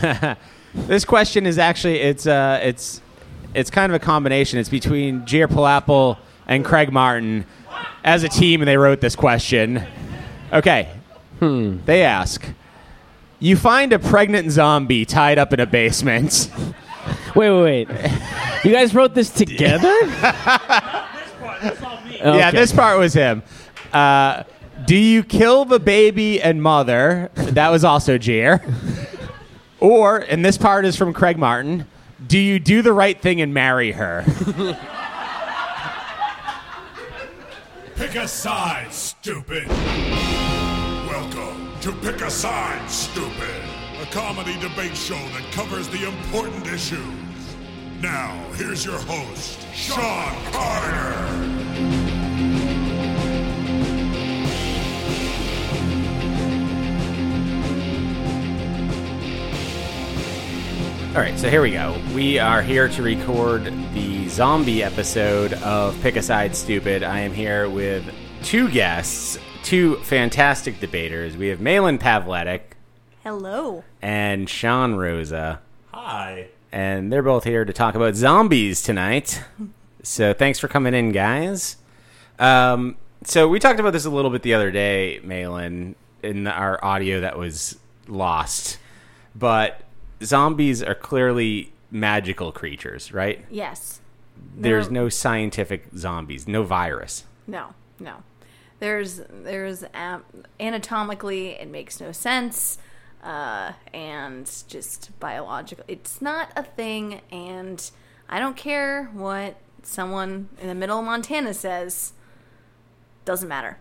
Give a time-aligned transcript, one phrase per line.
[0.74, 3.00] this question is actually it's uh it's
[3.54, 4.58] it's kind of a combination.
[4.58, 7.44] It's between Jair Palapple and Craig Martin
[8.04, 9.82] as a team, and they wrote this question.
[10.52, 10.88] Okay,
[11.40, 12.44] they ask.
[13.40, 16.50] You find a pregnant zombie tied up in a basement.
[17.34, 18.10] Wait, wait, wait.
[18.64, 19.94] You guys wrote this together?
[22.20, 22.50] Yeah, Okay.
[22.52, 23.42] this part was him.
[23.92, 24.42] Uh,
[24.86, 27.30] do you kill the baby and mother?
[27.34, 28.60] That was also Jair.
[29.80, 31.86] Or, and this part is from Craig Martin.
[32.26, 34.24] Do you do the right thing and marry her?
[37.94, 39.68] Pick a side, stupid.
[41.08, 43.62] Welcome to Pick a Side, Stupid,
[44.00, 47.00] a comedy debate show that covers the important issues.
[48.00, 51.97] Now, here's your host, Sean Carter.
[61.14, 61.98] All right, so here we go.
[62.14, 67.02] We are here to record the zombie episode of Pick a Side Stupid.
[67.02, 68.04] I am here with
[68.44, 71.36] two guests, two fantastic debaters.
[71.36, 72.76] We have Malin Pavletic
[73.24, 73.82] Hello.
[74.02, 75.60] and Sean Rosa.
[75.92, 76.48] Hi.
[76.70, 79.42] and they're both here to talk about zombies tonight.
[80.02, 81.76] So thanks for coming in, guys.
[82.38, 86.82] Um, so we talked about this a little bit the other day, Malin, in our
[86.84, 88.78] audio that was lost.
[89.34, 89.80] But
[90.22, 93.44] zombies are clearly magical creatures, right?
[93.50, 94.00] Yes.
[94.56, 97.24] There's They're- no scientific zombies, no virus.
[97.46, 97.74] No.
[97.98, 98.22] No.
[98.80, 100.22] There's there's um,
[100.60, 102.78] anatomically it makes no sense,
[103.24, 105.84] uh, and just biological.
[105.88, 107.90] It's not a thing, and
[108.28, 112.12] I don't care what someone in the middle of Montana says.
[113.24, 113.78] Doesn't matter.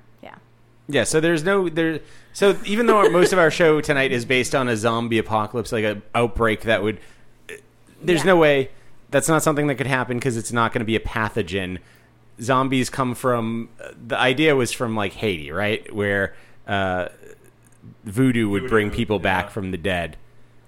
[0.87, 0.99] Yeah.
[0.99, 1.99] Yeah, so there's no there.
[2.33, 5.83] So even though most of our show tonight is based on a zombie apocalypse, like
[5.83, 6.99] a outbreak that would,
[8.01, 8.27] there's Yeah.
[8.33, 8.69] no way
[9.09, 11.79] that's not something that could happen because it's not going to be a pathogen.
[12.41, 13.69] Zombies come from
[14.07, 16.35] the idea was from like Haiti, right, where
[16.67, 17.07] uh,
[18.03, 20.15] voodoo would Voodoo, bring people back from the dead.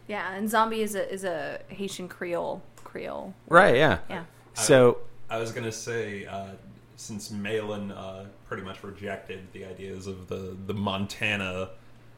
[0.08, 0.34] Yeah.
[0.34, 3.34] And zombie is a is a Haitian Creole Creole.
[3.48, 3.76] Right.
[3.76, 4.00] Yeah.
[4.10, 4.24] Yeah.
[4.56, 4.98] So
[5.30, 6.48] I was gonna say, uh,
[7.00, 11.70] since Malin uh, pretty much rejected the ideas of the the Montana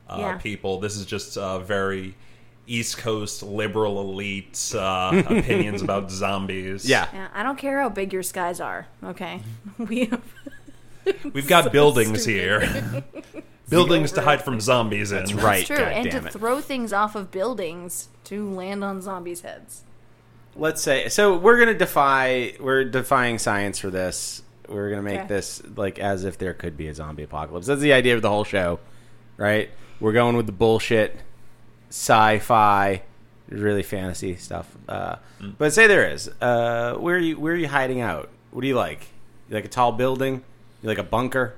[0.10, 0.38] uh, Yeah.
[0.38, 2.16] people, this is just uh, very
[2.68, 6.88] East Coast liberal elite uh, opinions about zombies.
[6.90, 7.08] yeah.
[7.14, 7.28] Yeah.
[7.34, 8.88] I don't care how big your skies are.
[9.04, 9.42] Okay.
[9.78, 10.10] we.
[11.34, 12.64] we've got So buildings stupid.
[12.70, 13.04] here,
[13.70, 15.18] buildings to hide from zombies in.
[15.20, 15.66] That's right.
[15.66, 16.34] True, God and damn to it.
[16.34, 19.84] throw things off of buildings to land on zombies' heads.
[20.56, 24.41] let's say so we're gonna defy we're defying science for this
[24.72, 25.28] we're gonna make Okay.
[25.28, 27.68] this like as if there could be a zombie apocalypse.
[27.68, 28.80] That's the idea of the whole show
[29.38, 29.70] right?
[30.00, 31.16] We're going with the bullshit
[31.90, 33.02] sci-fi
[33.50, 35.18] really fantasy stuff uh,
[35.58, 36.30] but say there is.
[36.40, 38.30] Uh, where are you where are you hiding out?
[38.52, 39.08] What do you like?
[39.50, 40.44] You like a tall building?
[40.82, 41.56] You like a bunker?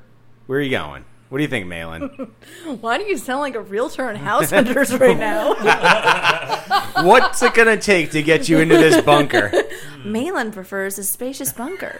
[0.47, 2.31] Where are you going what do you think Malin?
[2.81, 5.55] Why do you sound like a realtor and house hunters right now?
[7.03, 9.51] what's it gonna take to get you into this bunker
[10.05, 11.97] Malin prefers a spacious bunker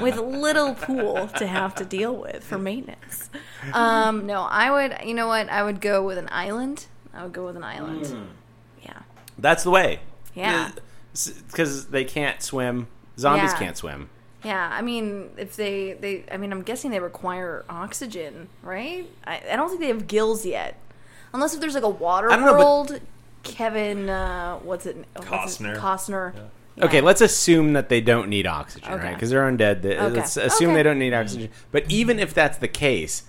[0.00, 3.30] with little pool to have to deal with for maintenance.
[3.72, 5.08] Um, no, I would.
[5.08, 5.48] You know what?
[5.48, 6.86] I would go with an island.
[7.12, 8.06] I would go with an island.
[8.06, 8.22] Hmm.
[8.84, 9.00] Yeah,
[9.38, 9.98] that's the way
[10.34, 10.70] yeah,
[11.48, 12.86] because they can't swim
[13.18, 13.58] zombies Yeah.
[13.58, 14.08] can't swim
[14.44, 14.68] yeah.
[14.72, 19.08] I mean, if they they, I mean, I'm guessing they require oxygen, right?
[19.24, 20.78] I, I don't think they have gills yet,
[21.32, 23.00] unless if there's like a water I don't know, but- world.
[23.44, 24.96] Kevin, uh, what's it?
[25.14, 25.76] what's it- Costner.
[25.76, 26.32] Costner.
[26.76, 26.84] Yeah.
[26.84, 29.00] Okay, let's assume that they don't need oxygen, right?
[29.00, 29.14] Okay.
[29.14, 29.82] Because they're undead.
[29.82, 30.14] They- Okay.
[30.16, 30.76] Let's assume Okay.
[30.76, 31.50] they don't need oxygen.
[31.72, 33.24] But even if that's the case,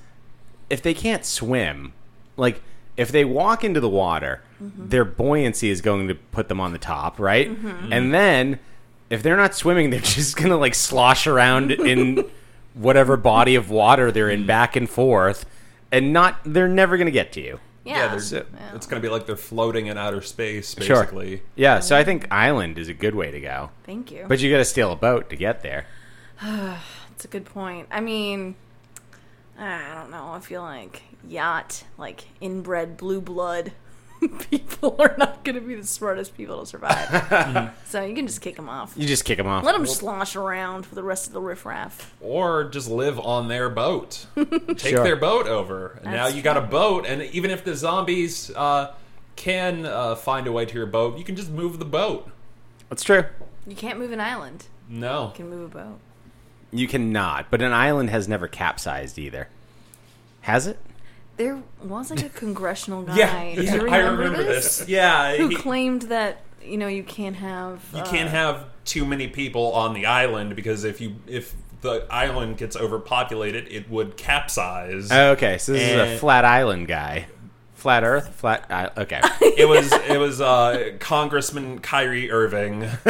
[0.70, 1.94] if they can't swim,
[2.38, 2.62] like
[2.96, 4.90] if they walk into the water, Mm-hmm.
[4.90, 7.50] their buoyancy is going to put them on the top, right?
[7.52, 7.92] Mm-hmm.
[7.92, 8.60] And then
[9.14, 12.26] if they're not swimming, they're just gonna like slosh around in
[12.74, 14.48] whatever body of water they're in, hmm.
[14.48, 15.46] back and forth,
[15.92, 16.40] and not.
[16.44, 17.60] They're never gonna get to you.
[17.86, 21.02] Yeah, Yeah, they're- So- it's gonna be like they're floating in outer space, Sure.
[21.02, 21.44] basically.
[21.56, 24.26] Yeah, so I think island is a good way to go, Thank you.
[24.28, 25.86] but you got to steal a boat to get there.
[26.42, 27.88] That's a good point.
[27.92, 28.56] I mean,
[29.60, 30.32] I don't know.
[30.34, 33.74] I feel like yacht, like inbred blue blood
[34.50, 37.74] people are not going to be the smartest people to survive.
[37.86, 38.94] so you can just kick them off.
[38.96, 39.64] You just kick them off.
[39.64, 42.14] Let them slosh around for the rest of the riffraff.
[42.22, 44.26] or just live on their boat.
[44.36, 45.04] Take Sure.
[45.04, 46.00] their boat over.
[46.04, 48.94] And now That's you got a boat, and even if the zombies uh,
[49.36, 52.30] can uh, find a way to your boat, you can just move the boat.
[52.90, 53.26] That's true.
[53.66, 54.66] You can't move an island.
[54.90, 55.28] No.
[55.28, 56.00] You can move a boat.
[56.72, 59.48] You cannot, but an island has never capsized either.
[60.42, 60.78] Has it?
[61.38, 63.16] There was like a congressional guy.
[63.18, 64.78] Yeah, Do you yeah, remember I remember this?
[64.80, 64.90] this.
[64.90, 69.06] Yeah, Who he- claimed that you know you can't have you uh, can't have too
[69.06, 74.16] many people on the island because if you if the island gets overpopulated, it would
[74.16, 75.12] capsize.
[75.12, 77.28] Okay, so this is a flat island guy.
[77.74, 78.66] Flat Earth, flat.
[78.70, 79.20] I okay.
[79.42, 82.84] it was it was uh, Congressman Kyrie Irving.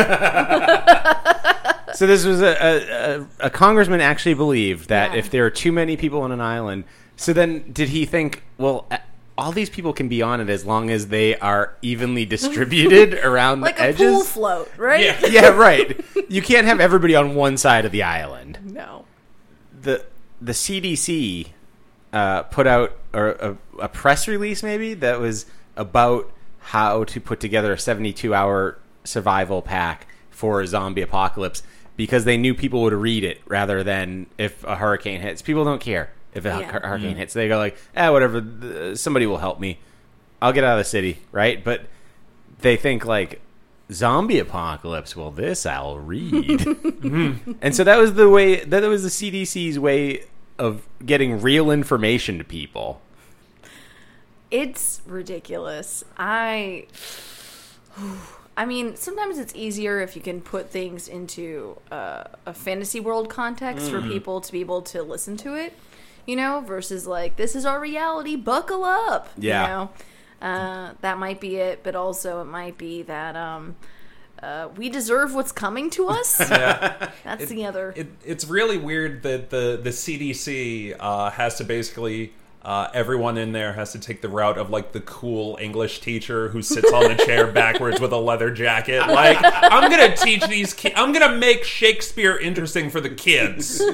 [1.94, 5.20] so this was a, a, a, a congressman actually believed that Yeah.
[5.20, 8.88] if there are too many people on an island, so then did he think, well,
[9.38, 13.62] all these people can be on it as long as they are evenly distributed around
[13.62, 14.12] like the a edges?
[14.12, 15.04] pool float, right?
[15.04, 15.25] Yeah.
[15.27, 16.00] yeah, right.
[16.30, 18.60] You can't have everybody on one side of the island.
[18.63, 19.06] No.
[19.81, 20.06] the
[20.42, 21.48] the CDC
[22.12, 25.45] uh, put out or a, a press release maybe that was
[25.77, 31.63] about how to put together a 72 hour survival pack for a zombie apocalypse
[31.95, 35.42] because they knew people would read it rather than if a hurricane hits.
[35.42, 36.62] People don't care if a Yeah.
[36.71, 37.33] hur- hurricane hits.
[37.33, 39.80] They go like, "Ah, whatever, th- somebody will help me.
[40.41, 41.63] I'll get out of the city." Right?
[41.63, 41.81] But
[42.62, 43.41] they think like
[43.91, 45.15] zombie apocalypse.
[45.15, 46.65] Well, this I'll read.
[47.62, 50.24] And so that was the way that was the CDC's way
[50.59, 53.01] of getting real information to people.
[54.51, 56.03] It's ridiculous.
[56.18, 56.86] I
[58.56, 63.27] I mean, sometimes it's easier if you can put things into uh, a fantasy world
[63.27, 65.74] context for people to be able to listen to it,
[66.25, 69.30] you know, versus like this is our reality, buckle up.
[69.38, 69.62] Yeah.
[69.62, 69.90] You know?
[70.42, 73.75] Uh, that might be it, but also it might be that um
[74.42, 76.38] uh, we deserve what's coming to us.
[76.50, 77.94] That's the other.
[77.96, 82.34] it, it's really weird that the the CDC uh, has to basically
[82.64, 86.50] uh, everyone in there has to take the route of like the cool English teacher
[86.50, 89.00] who sits on the chair backwards with a leather jacket.
[89.08, 90.96] Like I'm gonna teach these kids.
[90.98, 93.81] I'm gonna make Shakespeare interesting for the kids.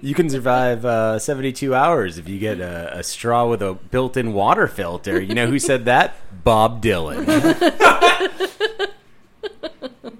[0.00, 4.32] You can survive uh, 72 hours if you get a, a straw with a built-in
[4.32, 5.20] water filter.
[5.20, 6.16] You know who said that?
[6.44, 7.26] Bob Dylan.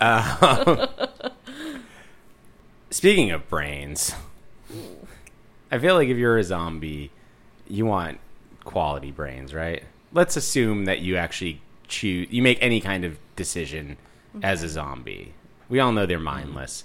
[0.01, 0.87] Uh,
[2.91, 4.15] speaking of brains,
[5.71, 7.11] I feel like if you're a zombie,
[7.69, 8.19] you want
[8.65, 9.83] quality brains, right?
[10.13, 13.97] Let's assume that you actually choose, you make any kind of decision
[14.43, 15.35] as a zombie.
[15.69, 16.85] We all know they're mindless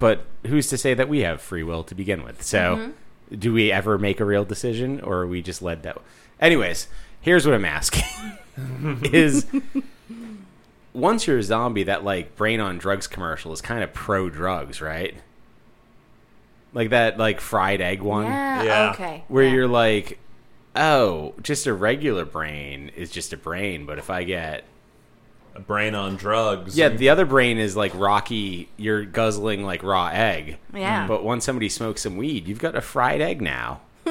[0.00, 2.42] but who's to say that we have free will to begin with?
[2.42, 3.36] So, mm-hmm.
[3.36, 5.98] do we ever make a real decision, or are we just led that?
[6.40, 6.88] Anyways,
[7.20, 8.02] here's what I'm asking:
[9.12, 9.46] is
[10.94, 14.80] once you're a zombie, that like brain on drugs commercial is kind of pro drugs,
[14.80, 15.14] right?
[16.72, 18.90] Like that, like fried egg one, yeah, Yeah.
[18.94, 19.24] Okay.
[19.28, 19.52] where yeah.
[19.52, 20.18] you're like,
[20.74, 24.79] oh, just a regular brain is just a brain, but if I get A
[25.58, 26.76] brain on drugs.
[26.76, 28.68] yeah, the other brain is like rocky.
[28.76, 30.58] You're guzzling like raw egg.
[30.74, 31.00] Yeah.
[31.00, 31.08] Mm-hmm.
[31.08, 33.80] But once somebody smokes some weed, you've got a fried egg now.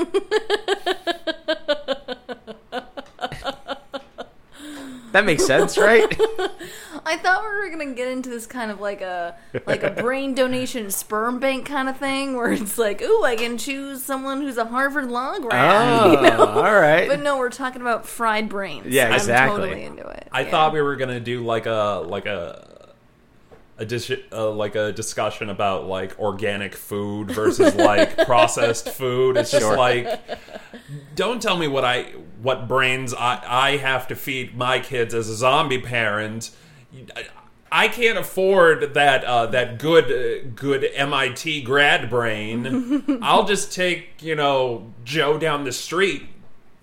[5.11, 6.07] that makes sense, right?
[7.05, 9.35] I thought we were gonna get into this kind of like a
[9.65, 13.57] like a brain donation sperm bank kind of thing, where it's like, ooh, I can
[13.57, 16.01] choose someone who's a Harvard law grad.
[16.03, 16.45] oh, you know?
[16.45, 17.07] all right.
[17.07, 18.87] But no, we're talking about fried brains.
[18.87, 19.55] Yeah, exactly.
[19.55, 20.27] I'm totally into it.
[20.31, 20.51] I Yeah.
[20.51, 22.67] thought we were gonna do like a like a
[23.77, 29.37] a dis- uh, like a discussion about like organic food versus like processed food.
[29.37, 29.77] It's just Sure.
[29.77, 30.19] like
[31.15, 32.03] don't tell me what I
[32.41, 36.51] what brains I I have to feed my kids as a zombie parent.
[37.15, 37.27] I-
[37.71, 43.19] I can't afford that uh, that good uh, good MIT grad brain.
[43.21, 46.23] I'll just take you know Joe down the street,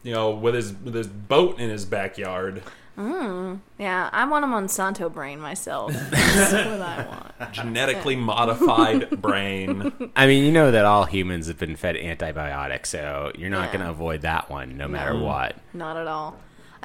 [0.04, 2.62] you know, with his with his boat in his backyard.
[2.98, 5.92] Yeah, I want a Monsanto brain myself.
[6.10, 7.06] That's what I
[7.40, 7.52] want.
[7.52, 9.92] genetically modified brain.
[10.16, 13.72] I mean, you know that all humans have been fed antibiotics, so you're not Yeah.
[13.72, 15.56] going to avoid that one no matter what.
[15.74, 16.36] Not at all.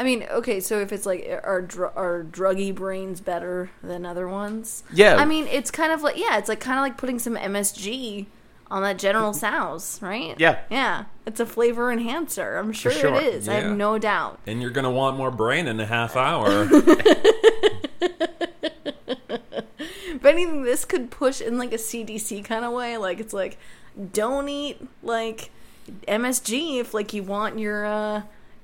[0.01, 4.27] I mean, okay, so if it's like are dr- are druggy brains better than other
[4.27, 4.83] ones?
[4.91, 5.17] Yeah.
[5.17, 8.25] I mean, it's kind of like yeah, it's like kind of like putting some MSG
[8.71, 10.33] on that General Tso's, right?
[10.39, 10.57] Yeah.
[10.71, 11.03] Yeah.
[11.27, 12.57] It's a flavor enhancer.
[12.57, 13.13] I'm sure, sure.
[13.13, 13.47] it is.
[13.47, 14.39] I have no doubt.
[14.47, 16.67] And you're gonna want more brain in a half hour.
[20.13, 22.97] If anything, this could push in like a CDC kind of way.
[22.97, 23.57] Like it's like,
[24.13, 25.49] don't eat like
[26.07, 28.21] MSG if like you want your uh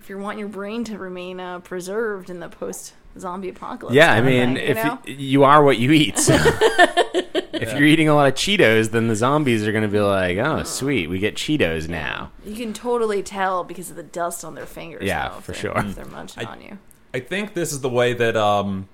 [0.07, 3.93] if you want your brain to remain uh, preserved in the post zombie apocalypse.
[3.93, 4.99] Yeah, I mean, thing, you if know?
[5.05, 9.09] you, you are what you eat, so if you're eating a lot of Cheetos, then
[9.09, 12.71] the zombies are going to be like, "Oh, sweet, we get Cheetos now." you can
[12.71, 15.03] totally tell because of the dust on their fingers.
[15.03, 15.77] Yeah, though, for they're- sure.
[15.77, 16.77] If they're munching I- on you.
[17.13, 18.87] I think this is the way that um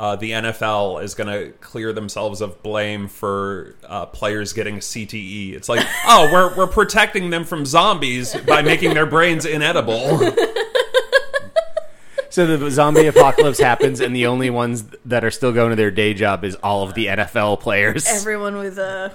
[0.00, 5.52] uh, the NFL is going to clear themselves of blame for uh, players getting CTE.
[5.52, 10.18] It's like, oh, we're we're protecting them from zombies by making their brains inedible.
[12.32, 15.90] So the zombie apocalypse happens, and the only ones that are still going to their
[15.90, 18.06] day job is all of the NFL players.
[18.06, 19.10] Everyone with uh,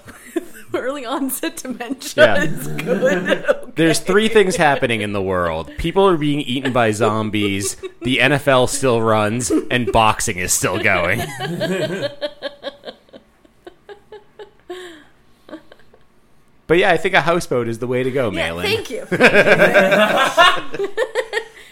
[0.74, 2.44] early onset dementia Yeah.
[2.44, 3.46] is good.
[3.66, 3.72] Okay.
[3.76, 5.70] There's three things happening in the world.
[5.78, 11.22] People are being eaten by zombies, the NFL still runs, and boxing is still going.
[16.68, 18.66] But yeah, I think a houseboat is the way to go, Yeah, Malin.
[18.66, 19.06] thank you.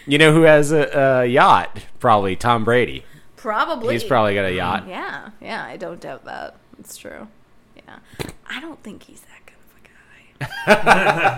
[0.06, 1.78] You know who has a, a yacht?
[1.98, 3.04] Probably Tom Brady.
[3.36, 3.94] Probably.
[3.94, 4.86] He's probably got a yacht.
[4.86, 6.56] Yeah, yeah, I don't doubt that.
[6.78, 7.26] It's true.
[8.20, 8.30] Yeah.
[8.48, 9.54] I don't think he's that good
[10.66, 10.74] of a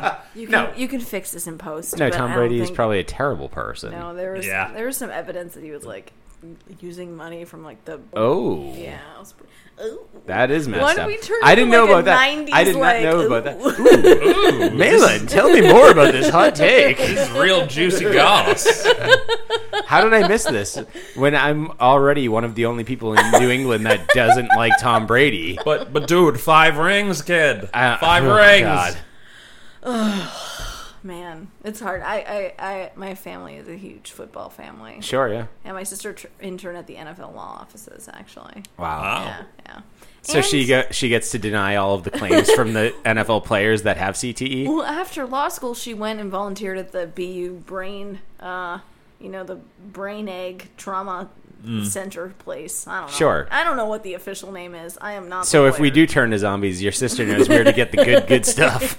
[0.08, 0.18] guy.
[0.34, 0.72] you can No.
[0.76, 1.96] you can fix this in post.
[1.98, 3.92] No, but Tom Brady is think- probably a terrible person.
[3.92, 4.72] No, there was Yeah.
[4.72, 6.12] there was some evidence that he was like
[6.80, 9.00] using money from like the Oh, yeah.
[9.16, 9.34] I was,
[9.82, 10.00] ooh.
[10.26, 10.96] that is messed Why up.
[10.96, 12.18] don't we turn I didn't know like, about a that.
[12.18, 13.60] I 90s, did not like, know about that.
[14.72, 14.76] ooh.
[14.76, 16.98] Malin, tell me more about this hot take.
[16.98, 18.66] This is real juicy goss.
[19.86, 20.78] How did I miss this
[21.14, 25.06] when I'm already one of the only people in New England that doesn't like Tom
[25.06, 25.58] Brady?
[25.64, 27.68] But but dude, five rings, kid.
[27.72, 28.96] Uh, five oh, rings.
[31.06, 31.12] God.
[31.14, 32.02] Man, it's hard.
[32.02, 35.00] I, I, I, my family is a huge football family.
[35.00, 35.46] Sure, yeah.
[35.64, 38.62] And my sister tr- interned at the NFL law offices, actually.
[38.78, 39.00] Wow.
[39.02, 39.24] Wow.
[39.24, 39.80] Yeah, yeah.
[40.22, 43.44] So she And- go, she gets to deny all of the claims from the NFL
[43.44, 44.14] players that have?
[44.16, 44.66] CTE.
[44.66, 48.80] Well, after law school, she went and volunteered at the BU Brain, uh,
[49.20, 49.56] you know, the
[49.92, 51.28] Brain Egg Trauma
[51.84, 52.86] Center place.
[52.86, 53.12] I don't know.
[53.12, 53.18] Mm.
[53.18, 53.48] Sure.
[53.50, 54.96] I don't know what the official name is.
[55.00, 55.46] I am not.
[55.46, 58.26] So if we do turn to zombies, your sister knows where to get the good
[58.28, 58.96] good stuff.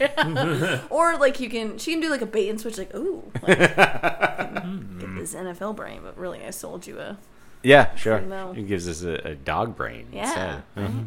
[0.92, 3.58] or like you can, she can do like a bait and switch, like ooh, like,
[3.58, 6.02] get this NFL brain.
[6.04, 7.18] But really, I sold you a
[7.64, 8.18] Yeah, sure.
[8.56, 10.08] It gives us a, a dog brain.
[10.12, 11.06] yeah, instead.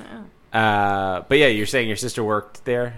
[0.00, 0.22] yeah,
[1.18, 2.94] Uh, but yeah, you're saying your sister worked there,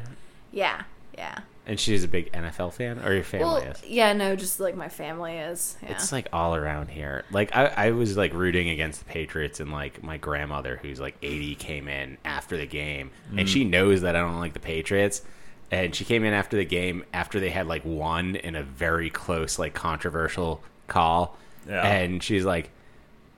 [0.53, 0.83] yeah,
[1.17, 1.41] yeah.
[1.71, 3.85] And she's a big NFL fan, or your family Well, is.
[3.85, 5.77] yeah, no, just like my family is.
[5.81, 5.93] Yeah.
[5.93, 7.25] It's like all around here.
[7.31, 11.15] Like I, I was like rooting against the Patriots, and like my grandmother, who's like
[11.23, 13.71] 80, came in after the game, and she mm.
[13.71, 15.23] knows that I don't like the Patriots.
[15.71, 19.09] And she came in after the game after they had like won in a very
[19.09, 21.39] close, like controversial call.
[21.69, 21.87] Yeah.
[21.87, 22.71] And she's like,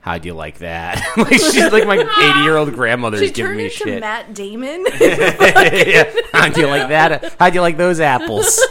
[0.03, 3.75] "How'd you like that?" like she's like my eighty-year-old grandmother's she giving turned me into
[3.75, 3.99] shit.
[3.99, 4.85] Matt Damon.
[5.01, 6.13] yeah.
[6.31, 7.35] How'd you like that?
[7.39, 8.61] How'd you like those apples?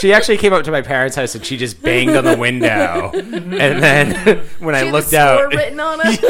[0.00, 3.10] She actually came up to my parents' house and she just banged on the window.
[3.14, 6.24] And then when I She had looked the score out, written on it.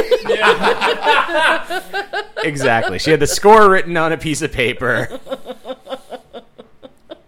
[2.45, 5.21] exactly, she had the score written on a piece of paper.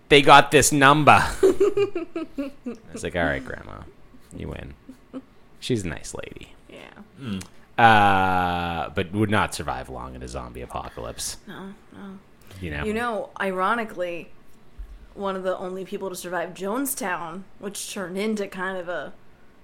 [0.09, 1.13] They got this number.
[1.13, 2.51] I
[2.93, 3.83] was like, all right, Grandma,
[4.37, 4.75] you win.
[5.61, 6.55] She's a nice lady.
[7.23, 7.39] Yeah.
[7.79, 11.39] Uh, but would not survive long in a zombie apocalypse.
[11.49, 12.19] No, no.
[12.61, 12.85] You know?
[12.85, 14.31] You know, ironically,
[15.15, 19.13] one of the only people to survive Jonestown, which turned into kind of a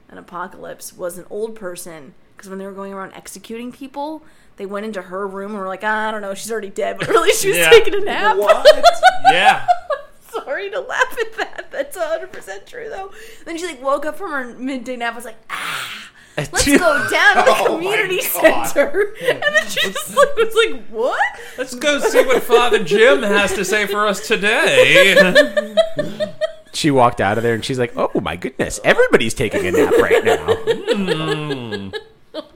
[0.08, 2.14] an apocalypse, was an old person.
[2.34, 4.22] Because when they were going around executing people,
[4.56, 6.96] they went into her room and were like, "Ah, I don't know, she's already dead,
[6.98, 7.70] but really she was Yeah.
[7.70, 8.36] taking a nap.
[9.24, 9.66] Yeah.
[10.30, 11.66] Sorry to laugh at that.
[11.70, 13.12] That's 100% true, though.
[13.44, 16.10] Then she like woke up from her midday nap and was like, ah,
[16.52, 18.64] let's go down to the Oh my community God.
[18.64, 19.14] center.
[19.22, 21.22] And then she just like, was like, what?
[21.56, 25.74] Let's go see what Father Jim has to say for us today.
[26.72, 29.92] she walked out of there and she's like, "Oh my goodness, everybody's taking a nap
[29.98, 30.46] right now."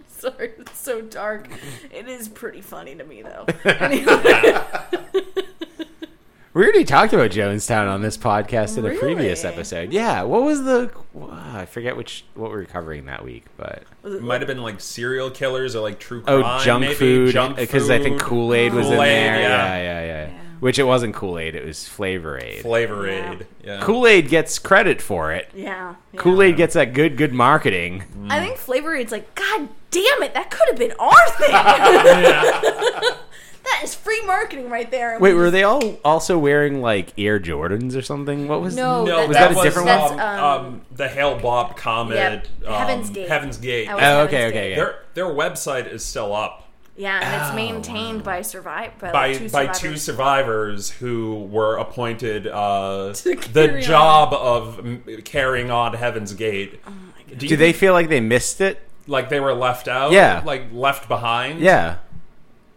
[0.08, 1.48] Sorry, it's so dark.
[1.90, 3.44] It is pretty funny to me, though.
[3.64, 4.54] Anyway,
[6.54, 9.90] We already talked about Jonestown on this podcast in a previous episode.
[9.90, 10.92] Yeah, what was the?
[11.18, 14.62] Ah, I forget which what we were covering that week, but it Might have been
[14.62, 16.60] like serial killers or like true oh, crime.
[16.60, 16.94] oh, junk maybe.
[16.94, 18.20] food Junk because I think.
[18.20, 19.40] Kool Aid was in Kool-Aid, there.
[19.40, 19.48] yeah.
[19.48, 19.76] Yeah.
[19.76, 20.38] yeah, yeah, Yeah.
[20.60, 22.60] Which it wasn't Kool Aid; it was Flavor Aid.
[22.60, 23.46] Flavor Aid.
[23.64, 23.80] Yeah.
[23.80, 25.48] Kool Aid gets credit for it.
[25.54, 25.94] yeah.
[26.12, 26.20] yeah.
[26.20, 28.04] Kool Aid gets that good, good marketing.
[28.28, 33.12] I think Flavor Aid's like, God damn it, that could have been our thing.
[33.64, 35.18] that is free marketing right there.
[35.20, 38.48] Wait, we were just- they all also wearing like Air Jordans or something?
[38.48, 38.74] What was?
[38.76, 42.14] No, No, that- Was that, that a different that's, um, um, um, the Hale-Bopp Comet.
[42.16, 42.46] Yep.
[42.66, 43.28] Um, Heaven's Gate.
[43.28, 43.86] Heaven's Gate.
[43.86, 44.48] That was Oh, Heaven's okay, Gate.
[44.56, 44.76] okay, yeah.
[44.76, 49.28] Their their website is still up Yeah, and it's Oh, maintained by survive by, by
[49.28, 49.80] like, two by survivors.
[49.80, 54.80] two survivors who were appointed uh, the carry job of
[55.24, 56.80] carrying on Heaven's Gate.
[56.86, 56.90] Oh
[57.30, 58.80] Do, Do you they feel like they missed it?
[59.06, 60.12] like they were left out?
[60.12, 60.42] Yeah.
[60.44, 61.60] like left behind.
[61.60, 61.96] Yeah.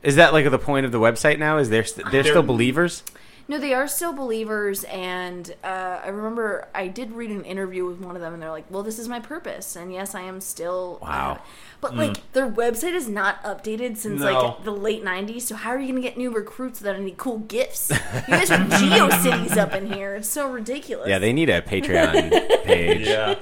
[0.06, 1.58] Is that like the point of the website now?
[1.58, 3.04] Is there st- they're still believers?
[3.48, 8.00] No, they are still believers, and uh, I remember I did read an interview with
[8.00, 10.42] one of them, and they're like, "Well, this is my purpose, and yes, I am
[10.42, 11.34] still." Wow.
[11.34, 11.38] uh,
[11.80, 14.34] but like their website is not updated since No.
[14.34, 15.42] like the late '90s.
[15.42, 17.92] So how are you going to get new recruits without any cool gifts?
[17.92, 17.98] You
[18.28, 20.16] guys are GeoCities up in here.
[20.16, 21.08] It's so ridiculous.
[21.08, 23.06] Yeah, they need a Patreon page.
[23.08, 23.36] Yeah.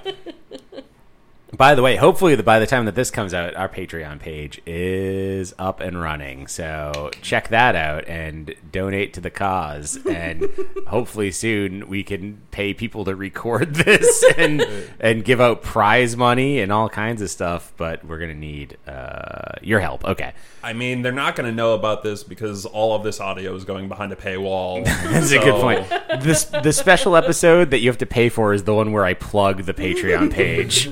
[1.58, 4.60] By the way, hopefully, the, by the time that this comes out, our Patreon page
[4.66, 6.48] is up and running.
[6.48, 10.00] So check that out and donate to the cause.
[10.06, 10.50] And
[10.88, 14.66] hopefully, soon we can pay people to record this and
[15.00, 17.72] and give out prize money and all kinds of stuff.
[17.78, 20.04] But we're gonna need uh, your help.
[20.06, 20.34] Okay,
[20.64, 23.66] I mean, they're not going to know about this because all of this audio is
[23.66, 24.86] going behind a paywall.
[24.86, 25.88] that's a good point.
[26.24, 29.14] This the special episode that you have to pay for is the one where I
[29.14, 30.90] plug the Patreon page.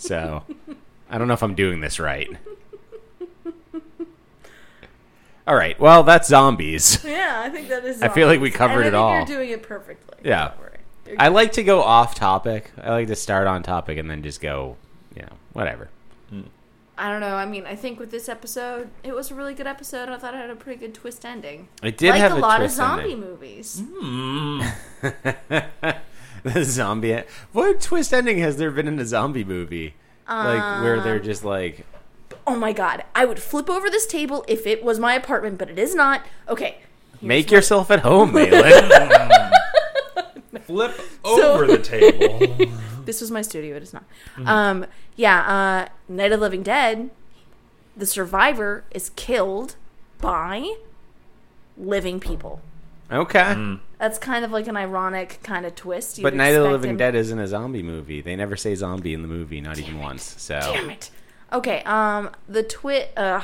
[0.00, 0.42] So
[1.10, 2.28] I don't know if I'm doing this right.
[5.46, 5.78] All right.
[5.80, 7.04] Well, that's zombies.
[7.04, 8.02] Yeah, I think that is.
[8.02, 9.16] I feel like we covered And it all.
[9.16, 10.18] think You're doing it perfectly.
[10.24, 10.48] Yeah.
[10.48, 10.78] Don't worry.
[11.06, 12.70] You're I like to go off topic.
[12.80, 14.76] I like to start on topic and then just go,
[15.16, 15.88] you know, whatever.
[16.28, 16.42] Hmm.
[16.96, 17.34] I don't know.
[17.34, 20.08] I mean, I think with this episode, it was a really good episode.
[20.08, 21.68] I thought it had a pretty good twist ending.
[21.82, 23.20] It did like have a, a lot of zombie ending.
[23.20, 23.82] movies.
[23.84, 24.60] Hmm.
[26.54, 27.22] the zombie.
[27.52, 29.94] What twist ending has there been in a zombie movie?
[30.28, 31.84] like where they're just like,
[32.46, 35.68] Oh my god, I would flip over this table if it was my apartment, but
[35.70, 36.22] it is not.
[36.48, 36.78] Okay.
[37.20, 38.90] make what- yourself at home, Malin.
[40.62, 42.70] Flip over the table.
[43.04, 43.76] This was my studio.
[43.76, 44.04] It is not.
[44.36, 44.46] Mm-hmm.
[44.48, 44.86] Um.
[45.16, 45.40] Yeah.
[45.40, 45.88] Uh.
[46.12, 47.10] Night of the Living Dead.
[47.96, 49.74] The survivor is killed
[50.20, 50.76] by
[51.76, 52.60] living people.
[53.12, 53.76] Okay.
[53.98, 56.18] That's kind of like an ironic kind of twist.
[56.18, 58.20] You'd But Night of the Living him- Dead isn't a zombie movie.
[58.20, 60.34] They never say zombie in the movie, not even once.
[60.38, 61.10] So Damn it.
[61.52, 61.82] Okay.
[61.84, 62.30] Um.
[62.48, 63.12] The twit.
[63.16, 63.42] Uh.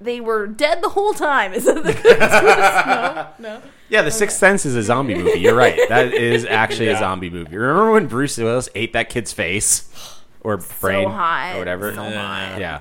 [0.00, 1.52] They were dead the whole time.
[1.54, 2.18] Is that the good twist?
[2.18, 3.26] No.
[3.38, 3.62] No.
[3.88, 5.38] yeah, The Sixth Sense is a zombie movie.
[5.38, 5.78] You're right.
[5.88, 7.56] That is actually a zombie movie.
[7.56, 9.88] Remember when Bruce Willis ate that kid's face
[10.40, 11.54] or brain hot.
[11.54, 11.94] or whatever?
[11.94, 12.56] So hot.
[12.58, 12.80] Yeah,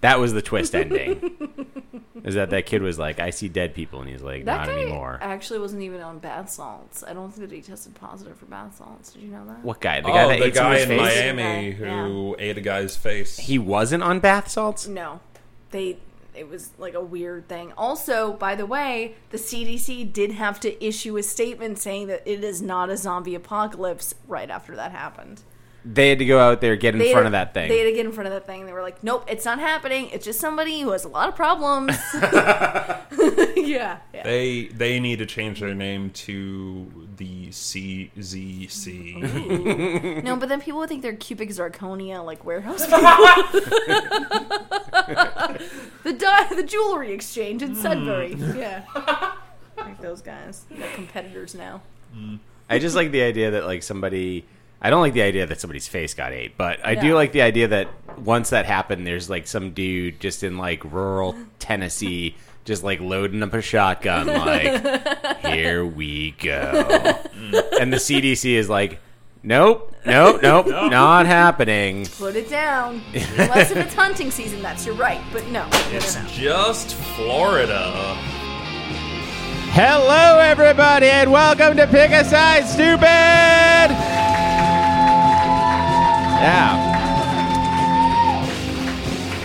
[0.00, 1.36] that was the twist ending.
[2.24, 4.66] is that that kid was like, I see dead people, and he's like, That not
[4.66, 5.18] guy anymore.
[5.20, 7.02] actually wasn't even on bath salts.
[7.06, 9.12] I don't think that he tested positive for bath salts.
[9.12, 9.62] Did you know that?
[9.64, 10.00] What guy?
[10.00, 11.00] The guy oh, that the ate guy in face.
[11.00, 12.06] Miami Yeah.
[12.06, 13.38] who ate a guy's face.
[13.38, 14.86] He wasn't on bath salts.
[14.86, 15.20] No,
[15.70, 15.98] they.
[16.32, 17.72] It was like a weird thing.
[17.76, 22.44] Also, by the way, the CDC did have to issue a statement saying that it
[22.44, 25.42] is not a zombie apocalypse right after that happened.
[25.84, 27.70] They had to go out there, get in They front had- of that thing.
[27.70, 28.66] They had to get in front of that thing.
[28.66, 30.10] They were like, "Nope, it's not happening.
[30.10, 31.96] It's just somebody who has a lot of problems."
[33.56, 34.22] yeah, yeah.
[34.22, 38.12] They they need to change their name to the CZC.
[40.22, 43.00] No, but then people would think they're cubic zirconia, like warehouse people.
[46.02, 48.34] the di- the jewelry exchange in Sudbury.
[48.34, 48.56] Mm.
[48.56, 48.84] Yeah.
[49.76, 50.64] Like those guys.
[50.70, 51.82] They're competitors now.
[52.16, 52.38] Mm.
[52.68, 54.44] I just like the idea that like somebody.
[54.82, 57.14] I don't like the idea that somebody's face got ate, but I do No.
[57.14, 57.88] like the idea that
[58.18, 63.42] once that happened, there's like some dude just in like rural Tennessee, just like loading
[63.42, 66.86] up a shotgun, like, here we go.
[67.78, 69.00] and the CDC is like,
[69.42, 72.06] nope, nope, nope, not happening.
[72.06, 73.02] Put it down.
[73.12, 75.20] Unless if it's hunting season, that's your right.
[75.30, 75.68] But no.
[75.68, 76.28] no, it's no, no.
[76.28, 77.92] just Florida.
[79.72, 84.29] Hello, everybody, and welcome to Pick a Side, Stupid!
[86.40, 86.96] Yeah.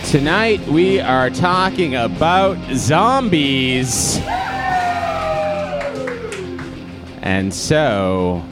[0.06, 4.16] Tonight we are talking about zombies.
[7.20, 8.42] And so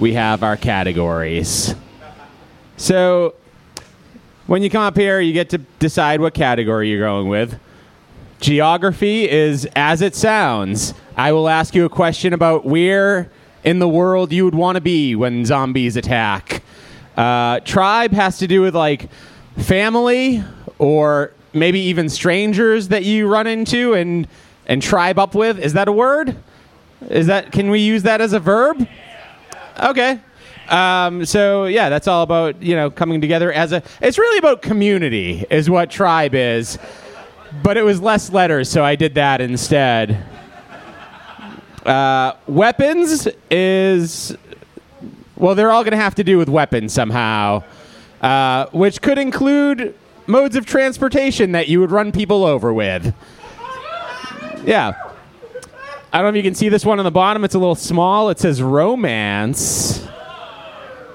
[0.00, 1.76] we have our categories.
[2.76, 3.36] So
[4.48, 7.56] when you come up here, you get to decide what category you're going with.
[8.40, 10.92] Geography is as it sounds.
[11.16, 13.30] I will ask you a question about where
[13.62, 16.64] in the world you would want to be when zombies attack.
[17.18, 19.10] Uh, tribe has to do with like
[19.58, 20.42] family
[20.78, 24.28] or maybe even strangers that you run into and
[24.66, 25.58] and tribe up with.
[25.58, 26.36] Is that a word?
[27.10, 28.88] Is that can we use that as a verb?
[29.80, 30.20] Okay.
[30.68, 33.82] Um, so yeah, that's all about you know coming together as a.
[34.00, 36.78] It's really about community, is what tribe is
[37.62, 40.24] but it was less letters, so I did that instead.
[41.84, 44.36] Uh, weapons is
[45.38, 47.62] well, they're all going to have to do with weapons somehow,
[48.20, 49.94] uh, which could include
[50.26, 53.14] modes of transportation that you would run people over with.
[54.64, 54.92] Yeah.
[56.12, 57.44] I don't know if you can see this one on the bottom.
[57.44, 58.30] It's a little small.
[58.30, 60.06] It says romance.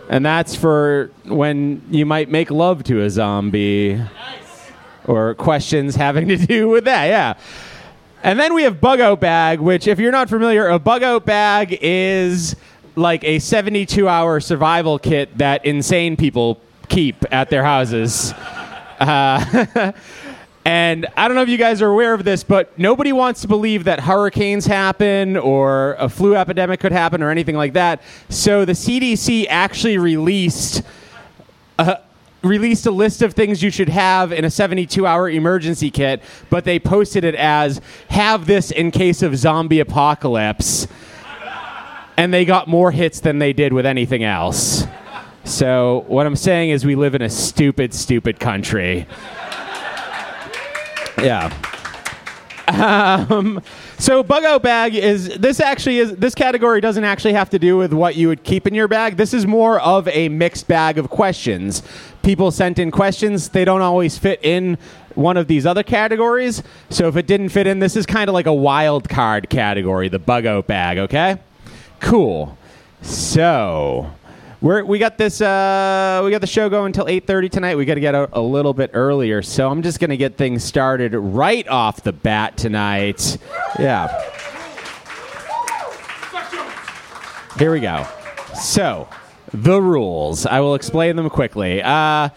[0.10, 4.02] And that's for when you might make love to a zombie
[5.06, 7.06] or questions having to do with that.
[7.06, 7.34] Yeah.
[8.22, 11.26] And then we have bug out bag, which, if you're not familiar, a bug out
[11.26, 12.56] bag is
[12.96, 18.34] like a 72 hour survival kit that insane people keep at their houses.
[19.00, 19.94] Uh,
[20.66, 23.48] and I don't know if you guys are aware of this, but nobody wants to
[23.48, 28.02] believe that hurricanes happen or a flu epidemic could happen or anything like that.
[28.30, 30.84] So the CDC actually released
[32.44, 36.66] released a list of things you should have in a 72 hour emergency kit, but
[36.66, 40.88] they posted it as have this in case of zombie apocalypse.
[42.17, 44.86] And they got more hits than they did with anything else.
[45.45, 49.08] So, what I'm saying is, we live in a stupid, stupid country.
[51.21, 51.54] Yeah.
[52.67, 53.62] Um,
[53.97, 57.78] so bug out bag is this actually is this category doesn't actually have to do
[57.78, 59.17] with what you would keep in your bag.
[59.17, 61.84] This is more of a mixed bag of questions.
[62.21, 64.78] People sent in questions, they don't always fit in
[65.15, 66.63] one of these other categories.
[66.89, 70.10] So if it didn't fit in, this is kind of like a wild card category,
[70.10, 71.38] the bug out bag, okay?
[72.04, 72.58] Cool.
[73.02, 74.12] So,
[74.62, 75.42] we're, we got this.
[75.42, 77.76] Uh, we got the show going until eight thirty tonight.
[77.76, 80.63] We got to get out a little bit earlier, so I'm just to get things
[80.63, 83.38] started right off the bat tonight.
[83.80, 84.08] Yeah.
[87.58, 88.06] Here we go.
[88.54, 89.08] So,
[89.54, 90.46] the rules.
[90.46, 91.82] I will explain them quickly.
[91.82, 92.30] Uh,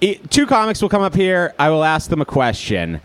[0.00, 1.54] it, two comics will come up here.
[1.58, 3.00] I will ask them a question.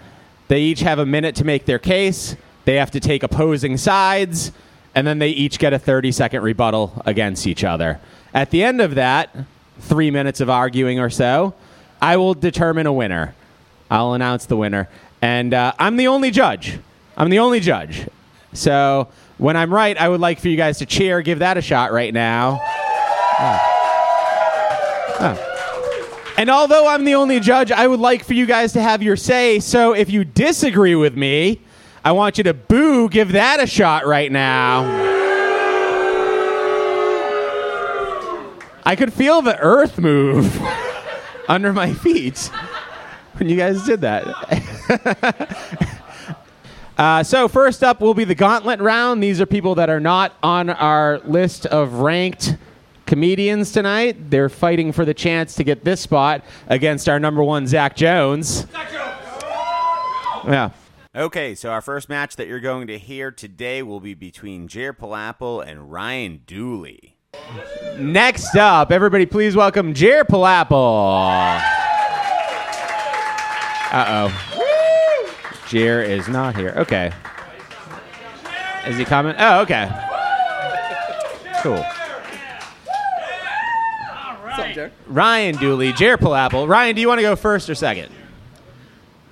[0.47, 2.37] They each have a minute to make their case.
[2.65, 4.51] They have to take opposing sides,
[4.95, 7.99] and then they each get a 30 second rebuttal against each other.
[8.33, 9.35] At the end of that,
[9.79, 11.53] three minutes of arguing or so,
[12.01, 13.35] I will determine a winner.
[13.89, 14.87] I'll announce the winner.
[15.21, 16.79] And uh, I'm the only judge.
[17.17, 18.07] I'm the only judge.
[18.53, 21.21] So when I'm right, I would like for you guys to cheer.
[21.21, 22.61] Give that a shot right now.
[26.37, 29.17] And although I'm the only judge, I would like for you guys to have your
[29.17, 29.59] say.
[29.59, 31.59] So if you disagree with me,
[32.09, 33.07] I want you to boo.
[33.07, 34.81] Give that a shot right now.
[38.83, 40.59] I could feel the earth move
[41.47, 42.49] under my feet
[43.37, 44.25] when you guys did that.
[46.97, 49.23] Uh, so first up will be the gauntlet round.
[49.23, 52.57] These are people that are not on our list of ranked
[53.05, 54.29] comedians tonight.
[54.29, 58.65] They're fighting for the chance to get this spot against our number one Zach Jones.
[58.69, 58.91] zach
[60.45, 60.71] Yeah.
[61.15, 64.93] Okay, so our first match that you're going to hear today will be between Jer
[64.93, 67.17] Palapple and Ryan Dooley.
[67.97, 71.59] Next up, everybody, please welcome Jer Palapple.
[73.91, 75.65] Uh oh.
[75.67, 76.75] Jer is not here.
[76.77, 77.11] Okay.
[78.85, 79.33] Is he coming?
[79.39, 79.89] Oh, okay.
[81.63, 81.83] Cool.
[85.07, 86.67] Ryan Dooley, Jer Palapple.
[86.67, 88.11] Ryan, do you want to go first or second?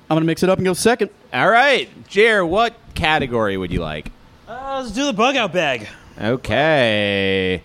[0.10, 1.12] I'm gonna mix it up and go second.
[1.34, 1.90] All right.
[2.08, 4.12] Jer, what category would you like?
[4.48, 5.88] Uh, let's do the bug out bag.
[6.20, 7.62] Okay.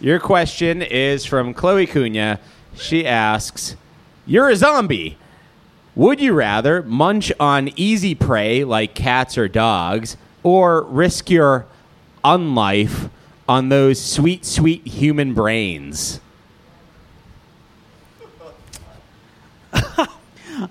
[0.00, 2.38] Your question is from Chloe Cunha.
[2.74, 3.76] She asks,
[4.26, 5.18] You're a zombie.
[5.94, 11.66] Would you rather munch on easy prey like cats or dogs, or risk your
[12.24, 13.10] unlife
[13.46, 16.21] on those sweet, sweet human brains?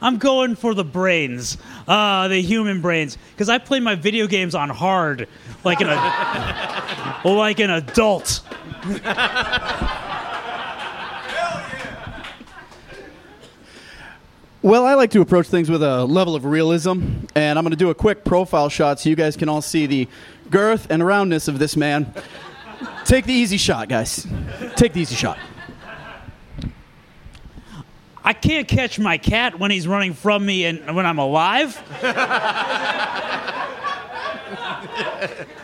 [0.01, 4.55] I'm going for the brains, uh, the human brains, because I play my video games
[4.55, 5.27] on hard,
[5.63, 5.87] like an
[7.25, 8.41] like an adult.
[14.63, 17.75] Well, I like to approach things with a level of realism, and I'm going to
[17.75, 20.07] do a quick profile shot so you guys can all see the
[20.51, 22.13] girth and roundness of this man.
[23.05, 24.27] Take the easy shot, guys.
[24.75, 25.39] Take the easy shot.
[28.23, 31.81] I can't catch my cat when he's running from me and when I'm alive.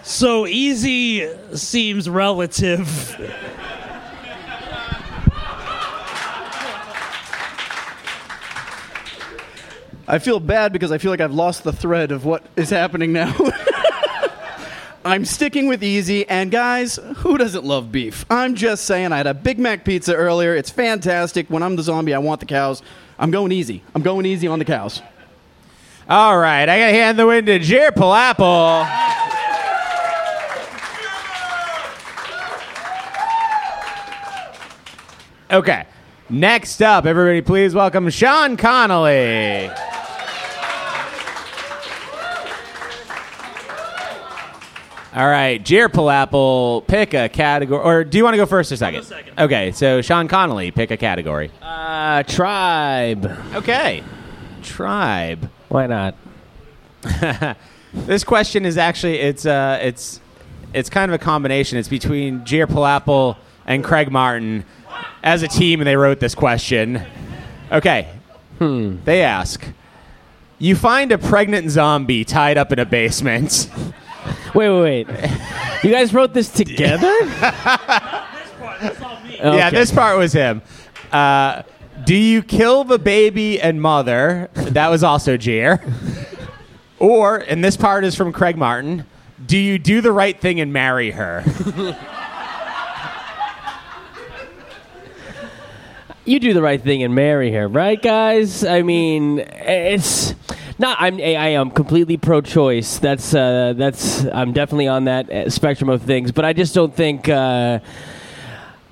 [0.03, 3.15] so easy seems relative.
[10.09, 13.11] I feel bad because I feel like I've lost the thread of what is happening
[13.11, 13.35] now.
[15.05, 18.25] I'm sticking with easy, and guys, who doesn't love beef?
[18.29, 20.55] I'm just saying, I had a Big Mac pizza earlier.
[20.55, 21.49] It's fantastic.
[21.49, 22.81] When I'm the zombie, I want the cows.
[23.17, 23.83] I'm going easy.
[23.95, 25.01] I'm going easy on the cows.
[26.09, 28.85] All right, I got to hand the win to Jer Palapple.
[35.49, 35.85] Okay,
[36.29, 39.71] next up, everybody, please welcome Sean Connolly.
[45.17, 47.81] All right, Jer Palapple, pick a category.
[47.81, 49.39] Or do you want to go first or 2nd second.
[49.39, 51.49] Okay, so Sean Connolly, pick a category.
[51.59, 53.25] Uh, tribe.
[53.55, 54.03] Okay,
[54.61, 55.49] tribe.
[55.69, 56.15] Why not?
[57.93, 60.19] This question is actually it's uh it's
[60.73, 61.77] it's kind of a combination.
[61.77, 64.65] It's between Jair Palapple and Craig Martin
[65.23, 67.01] as a team, and they wrote this question.
[67.71, 68.09] Okay,
[68.59, 68.97] hmm.
[69.05, 69.65] they ask.
[70.59, 73.69] You find a pregnant zombie tied up in a basement.
[74.53, 75.31] Wait, wait, wait.
[75.83, 77.13] You guys wrote this together?
[79.39, 80.61] Yeah, this part was him.
[81.11, 81.63] Uh,
[82.05, 84.49] do you kill the baby and mother?
[84.53, 85.79] That was also Jair.
[86.99, 89.05] Or, and this part is from Craig Martin.
[89.45, 91.43] Do you do the right thing and marry her?
[96.25, 98.63] you do the right thing and marry her, right, guys?
[98.63, 100.33] I mean, it's
[100.79, 100.97] not.
[100.99, 101.15] I'm.
[101.15, 102.99] I am completely pro-choice.
[102.99, 103.33] That's.
[103.33, 104.25] Uh, that's.
[104.25, 106.31] I'm definitely on that uh, spectrum of things.
[106.31, 107.29] But I just don't think.
[107.29, 107.79] Uh,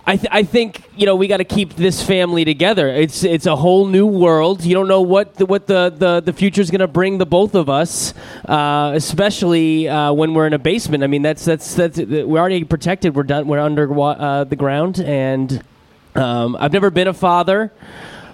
[0.07, 2.89] I, th- I think you know we got to keep this family together.
[2.89, 4.63] It's it's a whole new world.
[4.63, 7.25] You don't know what the, what the the, the future is going to bring the
[7.25, 8.13] both of us,
[8.47, 11.03] uh, especially uh, when we're in a basement.
[11.03, 13.15] I mean that's that's that's we're already protected.
[13.15, 13.47] We're done.
[13.47, 15.63] We're under uh, the ground, and
[16.13, 17.71] um, I've never been a father.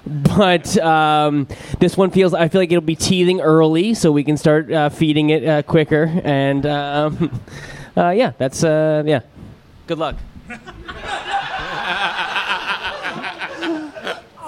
[0.05, 1.47] But um,
[1.79, 2.33] this one feels.
[2.33, 5.61] I feel like it'll be teething early, so we can start uh, feeding it uh,
[5.63, 6.21] quicker.
[6.23, 7.39] And um,
[7.97, 9.21] uh, yeah, that's uh, yeah.
[9.87, 10.15] Good luck.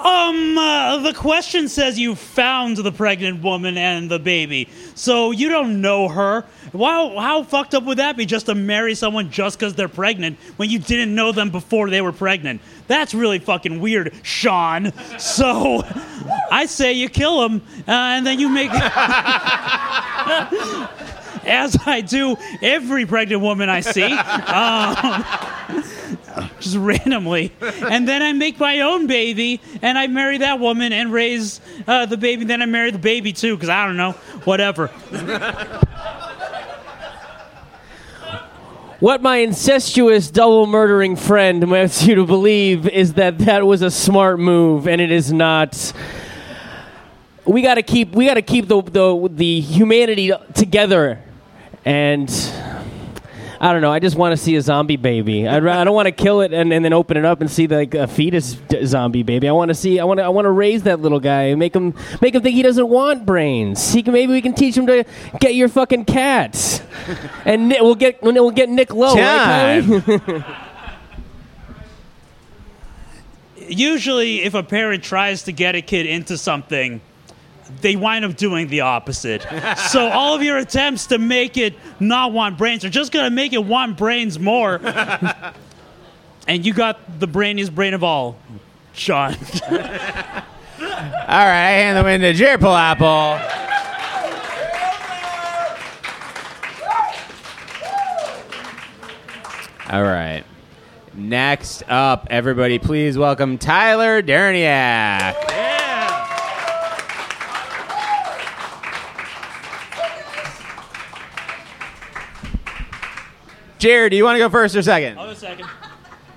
[0.04, 5.48] Um, uh, the question says you found the pregnant woman and the baby, so you
[5.48, 6.44] don't know her.
[6.74, 10.38] Wow, how fucked up would that be just to marry someone just because they're pregnant
[10.56, 12.60] when you didn't know them before they were pregnant?
[12.86, 14.92] That's really fucking weird, Sean.
[15.18, 15.82] So,
[16.50, 18.70] I say you kill him, uh, and then you make.
[21.46, 24.02] As I do every pregnant woman I see.
[24.02, 25.24] Um,
[26.60, 27.52] just randomly.
[27.60, 32.06] And then I make my own baby, and I marry that woman and raise uh,
[32.06, 32.44] the baby.
[32.44, 34.12] Then I marry the baby too, because I don't know,
[34.44, 34.90] whatever.
[39.00, 43.90] What my incestuous double murdering friend wants you to believe is that that was a
[43.90, 45.92] smart move, and it is not.
[47.44, 51.20] We got to keep we got to keep the, the the humanity together,
[51.84, 52.30] and
[53.64, 53.90] I don't know.
[53.90, 55.48] I just want to see a zombie baby.
[55.48, 57.66] I'd, I don't want to kill it and, and then open it up and see
[57.66, 59.48] like a fetus d- zombie baby.
[59.48, 59.98] I want to see.
[59.98, 60.24] I want to.
[60.24, 62.86] I want to raise that little guy and make him make him think he doesn't
[62.86, 63.90] want brains.
[63.90, 65.06] He can maybe we can teach him to
[65.40, 66.82] get your fucking cats,
[67.46, 69.14] and Ni- we'll get we'll get Nick Lowe.
[69.14, 70.44] Right,
[73.66, 77.00] Usually, if a parent tries to get a kid into something,
[77.80, 79.42] they wind up doing the opposite.
[79.90, 83.52] so all of your attempts to make it not want brains are just gonna make
[83.52, 84.80] it want brains more.
[86.48, 88.36] and you got the brainiest brain of all,
[88.92, 89.36] Sean.
[91.26, 93.64] All right, I hand the win to Jared Palapple.
[99.90, 100.44] All right.
[101.14, 105.73] Next up, everybody, please welcome Tyler Derniak.
[113.84, 115.18] Jared, do you want to go first or second?
[115.18, 115.68] Hold a second.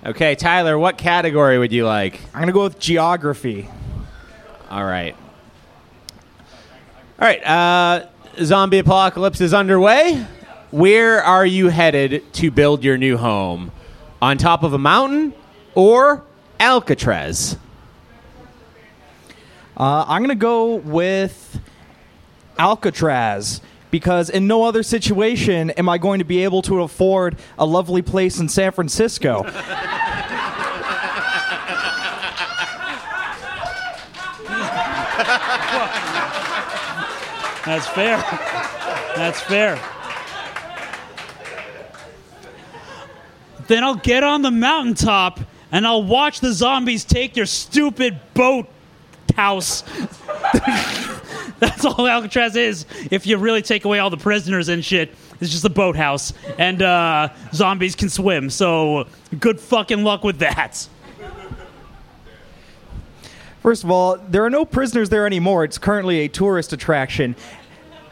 [0.05, 2.19] Okay, Tyler, what category would you like?
[2.33, 3.69] I'm gonna go with geography.
[4.69, 5.15] All right.
[7.17, 7.41] All right.
[7.41, 8.07] Uh,
[8.43, 10.27] zombie apocalypse is underway.
[10.71, 13.71] Where are you headed to build your new home?
[14.21, 15.33] On top of a mountain
[15.73, 16.25] or
[16.59, 17.55] Alcatraz?
[19.77, 21.61] Uh, I'm gonna go with
[22.59, 27.65] Alcatraz because in no other situation am I going to be able to afford a
[27.65, 29.43] lovely place in San Francisco.
[37.65, 38.17] That's fair.
[39.15, 39.77] That's fair.
[43.67, 48.67] Then I'll get on the mountaintop and I'll watch the zombies take your stupid boat
[49.35, 49.83] house.
[51.59, 52.85] That's all Alcatraz is.
[53.09, 56.33] If you really take away all the prisoners and shit, it's just a boathouse.
[56.59, 58.51] And uh, zombies can swim.
[58.51, 59.07] So
[59.39, 60.87] good fucking luck with that.
[63.61, 65.63] First of all, there are no prisoners there anymore.
[65.63, 67.35] It's currently a tourist attraction.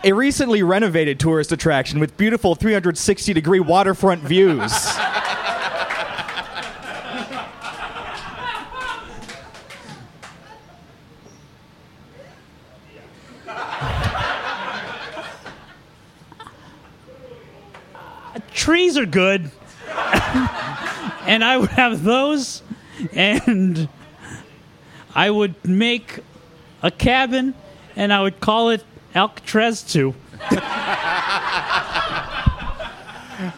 [0.04, 4.72] A recently renovated tourist attraction with beautiful 360 degree waterfront views.
[18.56, 19.52] trees are good.
[21.28, 22.64] and I would have those,
[23.14, 23.88] and
[25.14, 26.20] I would make
[26.82, 27.54] a cabin,
[27.96, 30.16] and I would call it Alcatraz 2.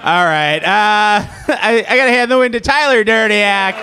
[0.04, 0.60] All right.
[0.60, 0.66] Uh,
[1.50, 3.76] I, I got to hand the win to Tyler Dirtiak.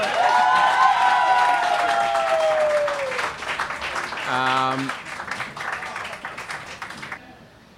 [4.31, 4.91] Um,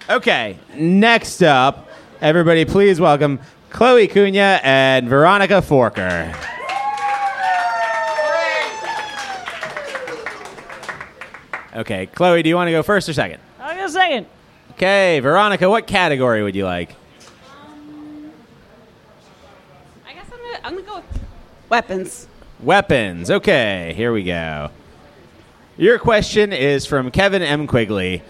[0.09, 0.59] okay.
[0.75, 1.86] Next up,
[2.21, 3.39] everybody, please welcome
[3.71, 6.35] Chloe Cunha and Veronica Forker.
[11.75, 13.41] Okay, Chloe, do you want to go first or second?
[13.61, 14.27] I'll go second.
[14.73, 16.95] Okay, Veronica, what category would you like?
[20.07, 21.21] I guess I'm gonna, I'm gonna go with
[21.69, 22.29] weapons.
[22.61, 23.31] Weapons.
[23.31, 24.71] Okay, here we go.
[25.77, 27.67] Your question is from Kevin M.
[27.67, 28.23] Quigley.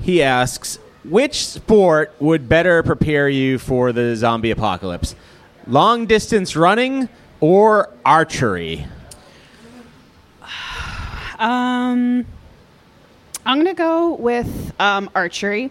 [0.00, 5.14] He asks, which sport would better prepare you for the zombie apocalypse?
[5.66, 7.08] Long distance running
[7.40, 8.86] or archery?
[11.38, 12.26] Um,
[13.46, 15.70] I'm gonna go with um, archery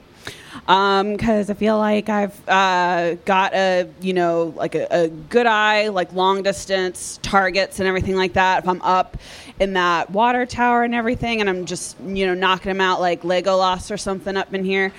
[0.65, 5.89] because I feel like I've uh, got a you know like a, a good eye,
[5.89, 8.63] like long distance targets and everything like that.
[8.63, 9.17] If I'm up
[9.59, 13.21] in that water tower and everything, and I'm just you know knocking them out like
[13.21, 14.93] Legolas or something up in here.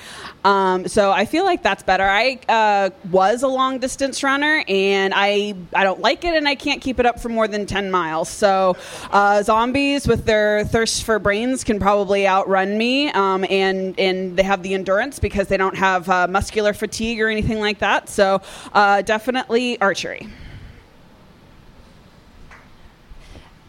[0.44, 2.04] Um, so I feel like that's better.
[2.04, 6.54] I uh, was a long distance runner, and I I don't like it, and I
[6.54, 8.28] can't keep it up for more than ten miles.
[8.28, 8.76] So
[9.10, 14.42] uh, zombies with their thirst for brains can probably outrun me, um, and and they
[14.42, 18.08] have the endurance because they don't have uh, muscular fatigue or anything like that.
[18.08, 18.40] So
[18.72, 20.26] uh, definitely archery.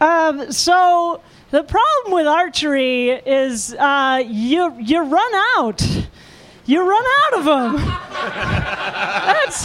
[0.00, 5.82] Um, so the problem with archery is uh, you you run out.
[6.64, 7.74] You run out of them.
[8.12, 9.64] that's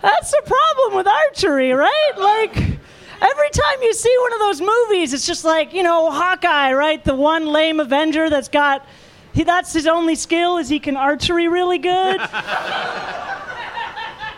[0.00, 2.12] that's the problem with archery, right?
[2.16, 6.72] Like every time you see one of those movies, it's just like you know Hawkeye,
[6.72, 7.02] right?
[7.02, 8.86] The one lame Avenger that's got.
[9.32, 12.20] He, that's his only skill is he can archery really good.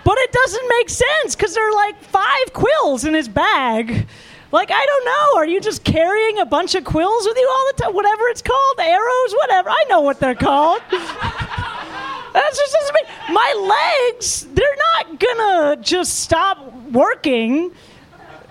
[0.05, 4.07] But it doesn't make sense because there are like five quills in his bag.
[4.53, 5.40] Like, I don't know.
[5.40, 7.94] Are you just carrying a bunch of quills with you all the time?
[7.94, 9.70] Whatever it's called, arrows, whatever.
[9.70, 10.81] I know what they're called.
[10.90, 14.46] That's just doesn't make my legs.
[14.53, 17.72] They're not gonna just stop working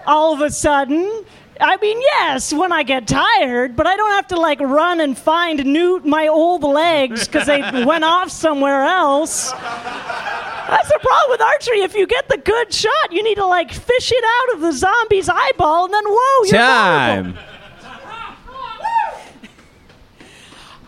[0.05, 1.25] all of a sudden.
[1.61, 5.17] I mean, yes, when I get tired, but I don't have to like run and
[5.17, 9.51] find new my old legs because they went off somewhere else.
[9.51, 11.81] That's the problem with archery.
[11.81, 14.71] If you get the good shot, you need to like fish it out of the
[14.71, 17.33] zombie's eyeball, and then whoa, you're vulnerable.
[17.33, 17.49] Time.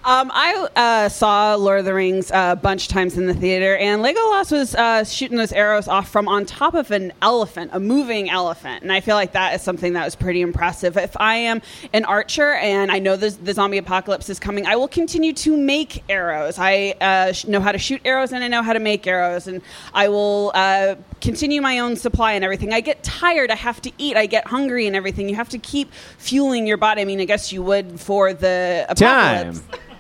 [0.04, 3.36] Um, I uh, saw Lord of the Rings uh, a bunch of times in the
[3.36, 7.70] theater, and Legolas was uh, shooting those arrows off from on top of an elephant,
[7.72, 8.82] a moving elephant.
[8.82, 10.98] And I feel like that is something that was pretty impressive.
[10.98, 11.62] If I am
[11.94, 15.56] an archer and I know the, the zombie apocalypse is coming, I will continue to
[15.56, 16.58] make arrows.
[16.58, 19.46] I uh, sh- know how to shoot arrows and I know how to make arrows,
[19.46, 19.62] and
[19.94, 22.74] I will uh, continue my own supply and everything.
[22.74, 25.30] I get tired, I have to eat, I get hungry and everything.
[25.30, 27.04] You have to keep fueling your body.
[27.04, 29.60] I mean, I guess you would for the apocalypse.
[29.60, 29.80] Time.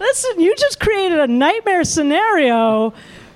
[0.00, 2.92] Listen, you just created a nightmare scenario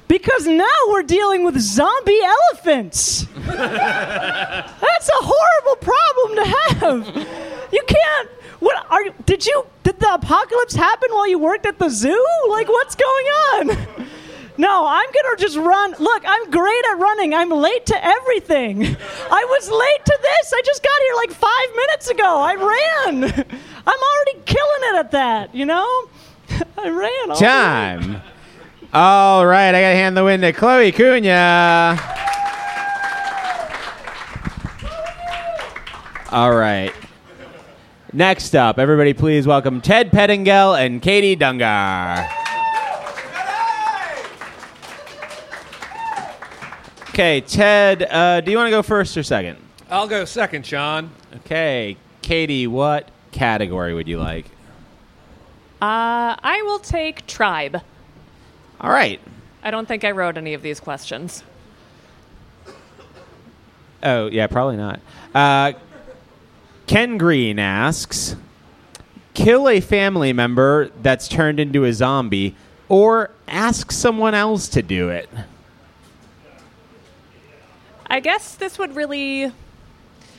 [0.09, 3.25] because now we're dealing with zombie elephants.
[3.47, 7.27] That's a horrible problem to have.
[7.73, 8.29] You can't.
[8.61, 9.03] What are?
[9.05, 9.67] you- Did you?
[9.83, 12.25] Did the apocalypse happen while you worked at the zoo?
[12.49, 14.07] Like, what's going on?
[14.59, 15.95] No, I'm gonna just run.
[15.99, 17.35] Look, I'm great at running.
[17.35, 18.85] I'm late to everything.
[18.85, 20.53] I was late to this.
[20.53, 22.39] I just got here like five minutes ago.
[22.39, 23.25] I ran.
[23.25, 25.55] I'm already killing it at that.
[25.55, 26.09] You know.
[26.79, 27.11] I ran.
[27.13, 27.39] all the way.
[27.41, 28.23] Time.
[28.93, 31.99] All right, I got to hand the win to Chloe Cunha.
[36.31, 36.93] All right.
[38.13, 42.29] Next up, everybody please welcome Ted Pettingill and Katie Dungar.
[47.11, 49.59] Okay, Ted, uh, do you want to go first or second?
[49.91, 51.11] I'll go second, Sean.
[51.37, 54.47] Okay, Katie, what category would you like?
[55.83, 57.83] Uh, I will take tribe.
[58.81, 59.21] All right.
[59.65, 61.43] I don't think I wrote any of these questions.
[64.01, 65.01] Oh, yeah, probably not.
[65.35, 65.73] Uh,
[66.87, 68.37] Ken Green asks
[69.35, 72.55] Kill a family member that's turned into a zombie,
[72.89, 75.29] or ask someone else to do it.
[78.07, 79.51] I guess this would really.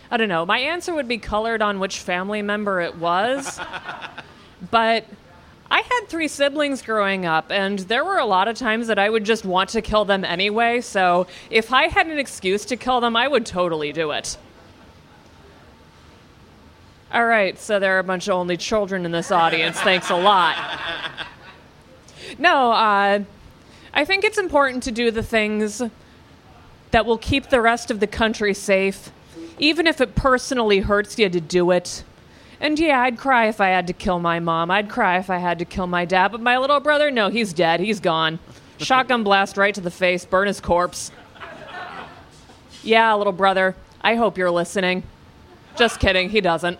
[0.09, 0.45] I don't know.
[0.45, 3.59] My answer would be colored on which family member it was.
[4.71, 5.05] but
[5.73, 9.09] I had three siblings growing up, and there were a lot of times that I
[9.09, 10.81] would just want to kill them anyway.
[10.81, 14.37] So if I had an excuse to kill them, I would totally do it.
[17.11, 19.81] All right, so there are a bunch of only children in this audience.
[19.81, 20.55] Thanks a lot.
[22.37, 23.23] No, uh,
[23.95, 25.81] I think it's important to do the things
[26.91, 29.11] that will keep the rest of the country safe,
[29.57, 32.03] even if it personally hurts you to do it.
[32.59, 34.71] And yeah, I'd cry if I had to kill my mom.
[34.71, 36.31] I'd cry if I had to kill my dad.
[36.31, 37.79] But my little brother, no, he's dead.
[37.79, 38.39] He's gone.
[38.77, 41.11] Shotgun blast right to the face, burn his corpse.
[42.83, 45.03] Yeah, little brother, I hope you're listening.
[45.77, 46.79] Just kidding, he doesn't.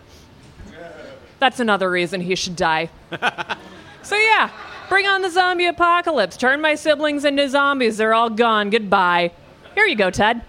[1.39, 2.89] That's another reason he should die.
[4.03, 4.51] So yeah,
[4.89, 6.35] bring on the zombie apocalypse.
[6.35, 7.95] Turn my siblings into zombies.
[7.95, 8.69] They're all gone.
[8.69, 9.31] Goodbye.
[9.75, 10.41] Here you go, Ted.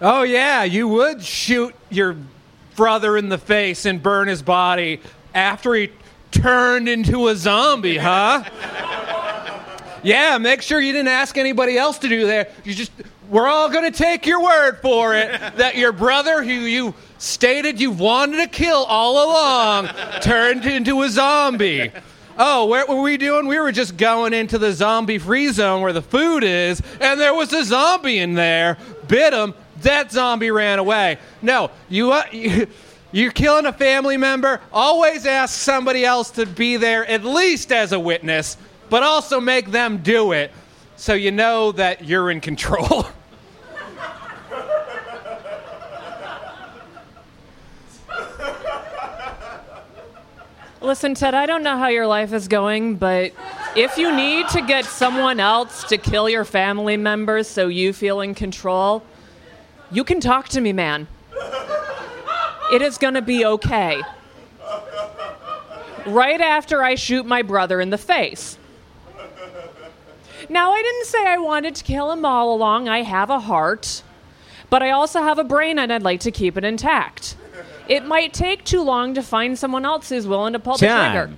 [0.00, 2.16] Oh yeah, you would shoot your
[2.80, 5.02] brother in the face and burn his body
[5.34, 5.90] after he
[6.30, 8.42] turned into a zombie, huh?
[10.02, 12.50] yeah, make sure you didn't ask anybody else to do that.
[12.64, 12.90] You just
[13.28, 15.28] we're all going to take your word for it
[15.58, 19.88] that your brother who you stated you wanted to kill all along
[20.22, 21.92] turned into a zombie.
[22.38, 23.46] Oh, what were we doing?
[23.46, 27.34] We were just going into the zombie free zone where the food is, and there
[27.34, 28.78] was a zombie in there.
[29.06, 29.52] Bit him.
[29.82, 31.18] That zombie ran away.
[31.42, 32.66] No, you, uh, you
[33.12, 34.60] you're killing a family member.
[34.72, 38.56] Always ask somebody else to be there, at least as a witness,
[38.88, 40.52] but also make them do it
[40.96, 43.06] so you know that you're in control.
[50.82, 53.32] Listen, Ted, I don't know how your life is going, but
[53.76, 58.20] if you need to get someone else to kill your family members so you feel
[58.20, 59.02] in control,
[59.90, 61.08] you can talk to me, man.
[62.72, 64.02] It is going to be okay.
[66.06, 68.56] Right after I shoot my brother in the face.
[70.48, 72.88] Now, I didn't say I wanted to kill him all along.
[72.88, 74.02] I have a heart,
[74.68, 77.36] but I also have a brain and I'd like to keep it intact.
[77.88, 81.30] It might take too long to find someone else who's willing to pull the trigger.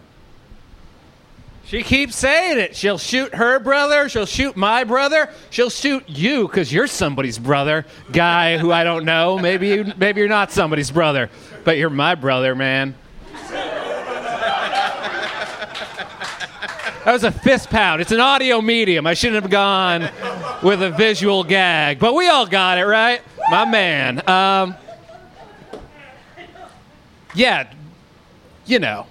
[1.73, 2.77] She keeps saying it.
[2.77, 4.07] She'll shoot her brother.
[4.11, 5.31] She'll shoot my brother.
[5.49, 9.39] She'll shoot you because you're somebody's brother, guy who I don't know.
[9.39, 11.31] Maybe you, maybe you're not somebody's brother,
[11.65, 12.95] but you're my brother, man.
[17.07, 18.03] That was a fist pound.
[18.03, 19.07] It's an audio medium.
[19.07, 20.11] I shouldn't have gone
[20.63, 24.29] with a visual gag, but we all got it right, my man.
[24.29, 24.75] Um,
[27.35, 27.73] yeah,
[28.67, 29.07] you know,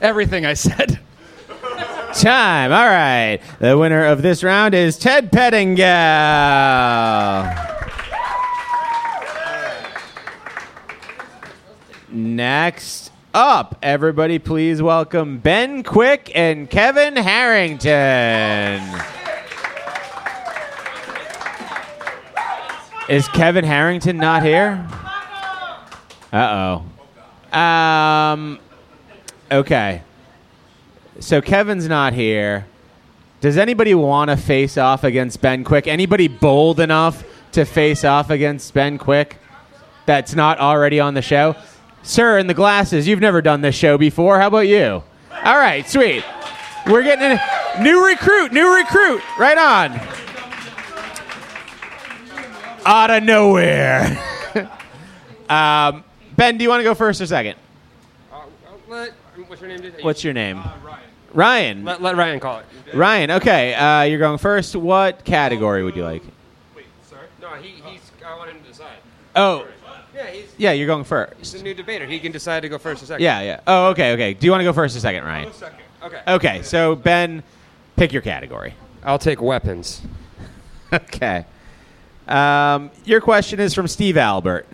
[0.00, 1.00] everything I said.
[2.14, 2.72] Time.
[2.72, 3.38] All right.
[3.60, 5.84] The winner of this round is Ted Pettingill.
[12.10, 18.82] Next up, everybody, please welcome Ben Quick and Kevin Harrington.
[23.08, 24.88] Is Kevin Harrington not here?
[26.32, 26.82] Uh
[27.54, 27.58] oh.
[27.58, 28.58] Um.
[29.52, 30.02] Okay.
[31.20, 32.66] So Kevin's not here.
[33.40, 35.86] Does anybody want to face off against Ben Quick?
[35.86, 39.38] Anybody bold enough to face off against Ben Quick
[40.06, 41.56] that's not already on the show?
[42.02, 44.40] Sir, in the glasses, you've never done this show before.
[44.40, 45.02] How about you?
[45.44, 46.24] All right, sweet.
[46.86, 49.22] We're getting a new recruit, new recruit.
[49.38, 50.00] Right on.
[52.86, 54.18] Out of nowhere.
[55.48, 56.04] um,
[56.36, 57.56] ben, do you want to go first or second?
[58.88, 59.12] Let,
[59.46, 59.92] what's your name?
[60.00, 60.58] What's your name?
[60.58, 60.97] Uh,
[61.32, 61.84] Ryan.
[61.84, 61.84] Ryan.
[61.84, 62.66] Let, let Ryan call it.
[62.94, 63.74] Ryan, okay.
[63.74, 64.74] Uh, you're going first.
[64.76, 66.22] What category would you like?
[66.74, 67.26] Wait, sorry?
[67.40, 68.00] No, he, he's.
[68.24, 68.96] I want him to decide.
[69.36, 69.66] Oh,
[70.14, 71.34] Yeah, he's, yeah, you're going first.
[71.38, 71.62] he's first.
[71.62, 72.06] the new debater.
[72.06, 73.22] He can decide to go first or second.
[73.22, 73.60] Yeah, yeah.
[73.66, 74.34] Oh, okay, okay.
[74.34, 75.52] Do you want to go first or second, Ryan?
[75.52, 75.78] Second.
[76.02, 76.22] Okay.
[76.28, 77.42] Okay, so Ben,
[77.96, 78.74] pick your category.
[79.04, 80.00] I'll take weapons.
[80.90, 81.44] Okay.
[82.26, 84.66] Um, your question is from Steve Albert.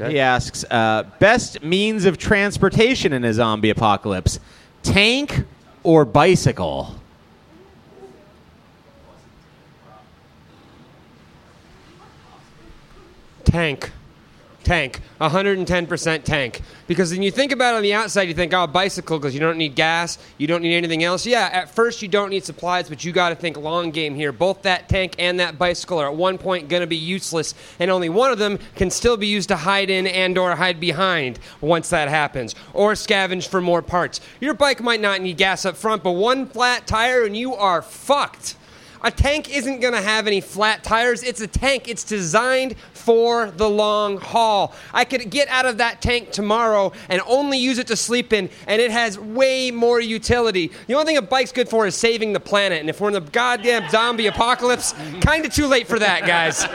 [0.00, 0.12] Okay.
[0.12, 4.40] He asks, uh, best means of transportation in a zombie apocalypse,
[4.82, 5.44] tank
[5.88, 6.94] or bicycle?
[13.44, 13.90] Tank.
[14.64, 15.00] Tank.
[15.20, 16.60] 110% tank.
[16.86, 19.40] Because when you think about it on the outside, you think, oh, bicycle, because you
[19.40, 21.24] don't need gas, you don't need anything else.
[21.24, 24.32] Yeah, at first you don't need supplies, but you got to think long game here.
[24.32, 27.90] Both that tank and that bicycle are at one point going to be useless, and
[27.90, 31.38] only one of them can still be used to hide in and or hide behind
[31.60, 34.20] once that happens, or scavenge for more parts.
[34.40, 37.80] Your bike might not need gas up front, but one flat tire and you are
[37.80, 38.56] fucked.
[39.02, 41.22] A tank isn't going to have any flat tires.
[41.22, 41.88] It's a tank.
[41.88, 42.74] It's designed
[43.08, 44.74] for the long haul.
[44.92, 48.50] I could get out of that tank tomorrow and only use it to sleep in,
[48.66, 50.70] and it has way more utility.
[50.88, 52.80] The only thing a bike's good for is saving the planet.
[52.80, 54.92] And if we're in the goddamn zombie apocalypse,
[55.22, 56.66] kind of too late for that, guys.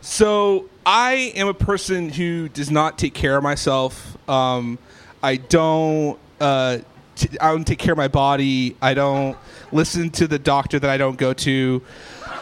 [0.00, 4.16] So I am a person who does not take care of myself.
[4.30, 4.78] Um,
[5.22, 6.78] I don't uh,
[7.16, 8.76] t- I don't take care of my body.
[8.80, 9.36] I don't
[9.72, 11.82] listen to the doctor that I don't go to.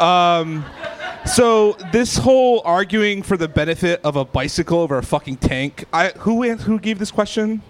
[0.01, 0.65] Um,
[1.25, 5.85] so this whole arguing for the benefit of a bicycle over a fucking tank.
[5.93, 7.63] I who who gave this question?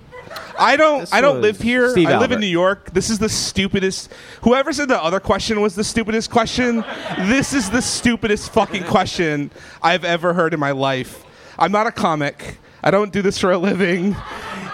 [0.58, 1.00] I don't.
[1.00, 1.90] This I don't live here.
[1.90, 2.34] Steve I live Albert.
[2.34, 2.92] in New York.
[2.92, 4.12] This is the stupidest.
[4.42, 6.84] Whoever said the other question was the stupidest question,
[7.20, 9.50] this is the stupidest fucking question
[9.82, 11.24] I've ever heard in my life.
[11.58, 12.58] I'm not a comic.
[12.82, 14.16] I don't do this for a living.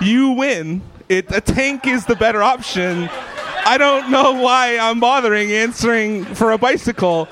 [0.01, 0.83] You win.
[1.09, 3.09] It, a tank is the better option.
[3.65, 7.29] I don't know why I'm bothering answering for a bicycle.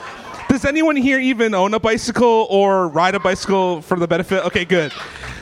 [0.49, 4.45] Does anyone here even own a bicycle or ride a bicycle for the benefit?
[4.47, 4.93] Okay, good.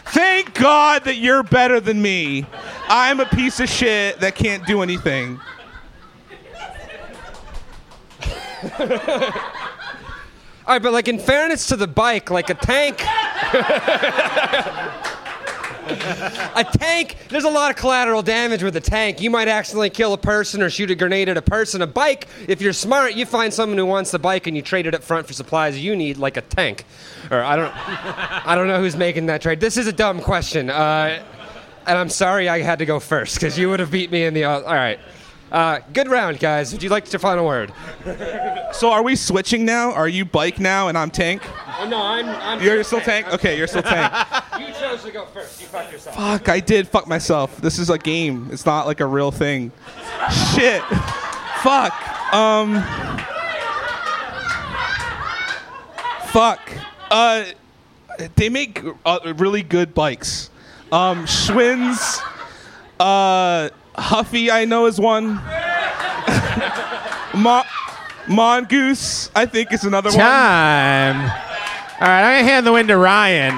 [0.07, 2.47] Thank God that you're better than me.
[2.89, 5.39] I'm a piece of shit that can't do anything.
[8.80, 13.03] All right, but like in fairness to the bike, like a tank.
[15.89, 19.20] a tank, there's a lot of collateral damage with a tank.
[19.20, 21.82] You might accidentally kill a person or shoot a grenade at a person.
[21.82, 24.86] A bike, if you're smart, you find someone who wants the bike and you trade
[24.86, 26.84] it up front for supplies you need, like a tank.
[27.30, 27.72] Or I don't,
[28.47, 29.61] I don't know who's making that trade.
[29.61, 31.22] This is a dumb question, uh,
[31.86, 34.34] and I'm sorry I had to go first because you would have beat me in
[34.34, 34.45] the.
[34.45, 34.99] All right,
[35.51, 36.72] uh, good round, guys.
[36.72, 37.72] Would you like your final word?
[38.72, 39.92] So are we switching now?
[39.92, 41.42] Are you bike now and I'm tank?
[41.80, 42.26] Oh, no, I'm.
[42.26, 43.32] I'm You're still tank?
[43.32, 44.12] Okay, you're still tank.
[44.59, 45.61] You chose to go first.
[45.61, 46.16] You fucked yourself.
[46.16, 47.61] Fuck, I did fuck myself.
[47.61, 48.49] This is a game.
[48.51, 49.70] It's not like a real thing.
[50.55, 50.82] Shit.
[51.62, 51.94] Fuck.
[52.34, 52.82] Um.
[56.32, 56.72] Fuck.
[57.11, 57.44] Uh,
[58.34, 60.51] they make uh, really good bikes.
[60.90, 62.20] Um, Schwinn's.
[62.99, 63.70] Uh,
[64.01, 65.34] Huffy, I know is one.
[67.34, 67.62] Mo-
[68.28, 70.18] Mongoose, I think is another one.
[70.18, 71.16] Time.
[72.01, 73.55] All right, I'm gonna hand the win to Ryan.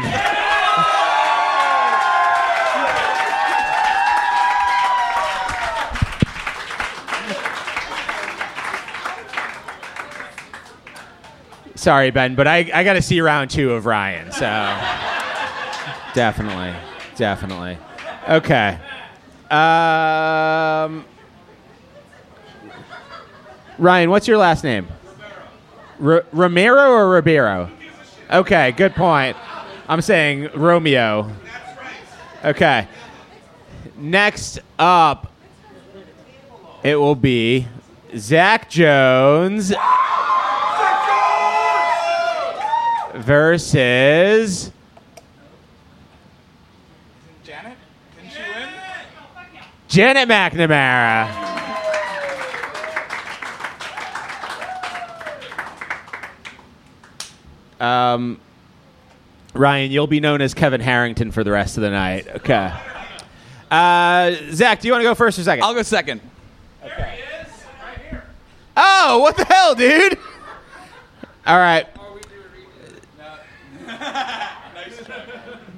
[11.75, 14.33] Sorry, Ben, but I, I got to see round two of Ryan.
[14.33, 14.41] So
[16.15, 16.75] definitely,
[17.17, 17.79] definitely.
[18.29, 18.79] Okay.
[19.51, 21.05] Um,
[23.79, 24.87] Ryan, what's your last name?
[26.03, 27.71] R- Romero or Ribeiro?
[28.31, 29.37] Okay, good point.
[29.89, 31.31] I'm saying Romeo.
[32.45, 32.87] Okay.
[33.97, 35.33] Next up,
[36.85, 37.67] it will be
[38.17, 39.73] Zach Jones
[43.15, 44.71] versus
[47.45, 47.77] Janet?
[48.17, 48.69] Didn't she win?
[49.91, 51.49] Janet McNamara.
[57.81, 58.39] Um,
[59.53, 62.29] Ryan, you'll be known as Kevin Harrington for the rest of the night.
[62.29, 62.73] Okay.
[63.69, 65.65] Uh, Zach, do you want to go first or second?
[65.65, 66.21] I'll go second.
[66.83, 67.49] There he is,
[67.83, 68.25] right here.
[68.77, 70.17] Oh, what the hell, dude?
[71.47, 71.89] All right.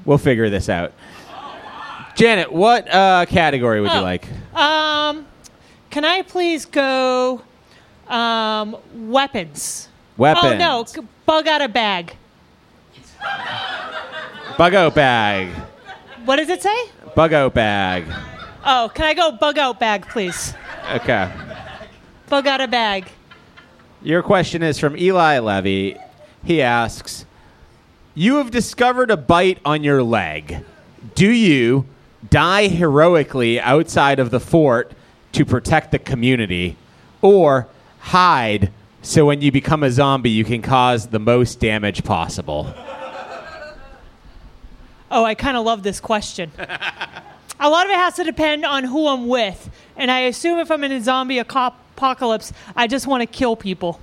[0.05, 0.93] We'll figure this out.
[2.23, 4.03] Janet, what uh, category would you Oh.
[4.03, 4.29] like?
[4.55, 5.27] Um,
[5.91, 7.43] can I please go
[8.07, 9.89] um, weapons?
[10.17, 10.53] Weapons.
[10.53, 12.15] Oh no, c- bug out a bag.
[14.57, 15.49] Bug out bag.
[16.25, 16.91] What does it say?
[17.17, 18.05] Bug out bag.
[18.65, 20.55] Oh, can I go bug out bag, please?
[20.93, 21.29] Okay.
[22.29, 23.09] Bug out a bag.
[24.01, 25.97] Your question is from Eli Levy.
[26.45, 27.25] He asks
[28.15, 30.65] You have discovered a bite on your leg.
[31.17, 31.87] Do you
[32.31, 34.93] die heroically outside of the fort
[35.33, 36.77] to protect the community,
[37.21, 37.69] or
[38.01, 38.71] hide
[39.03, 42.73] so when you become a zombie you can cause the most damage possible?
[45.11, 46.53] Oh, I kind of love this question.
[47.61, 50.71] a lot of it has to depend on who I'm with, and I assume if
[50.71, 54.01] I'm in a zombie apocalypse, I just want to kill people.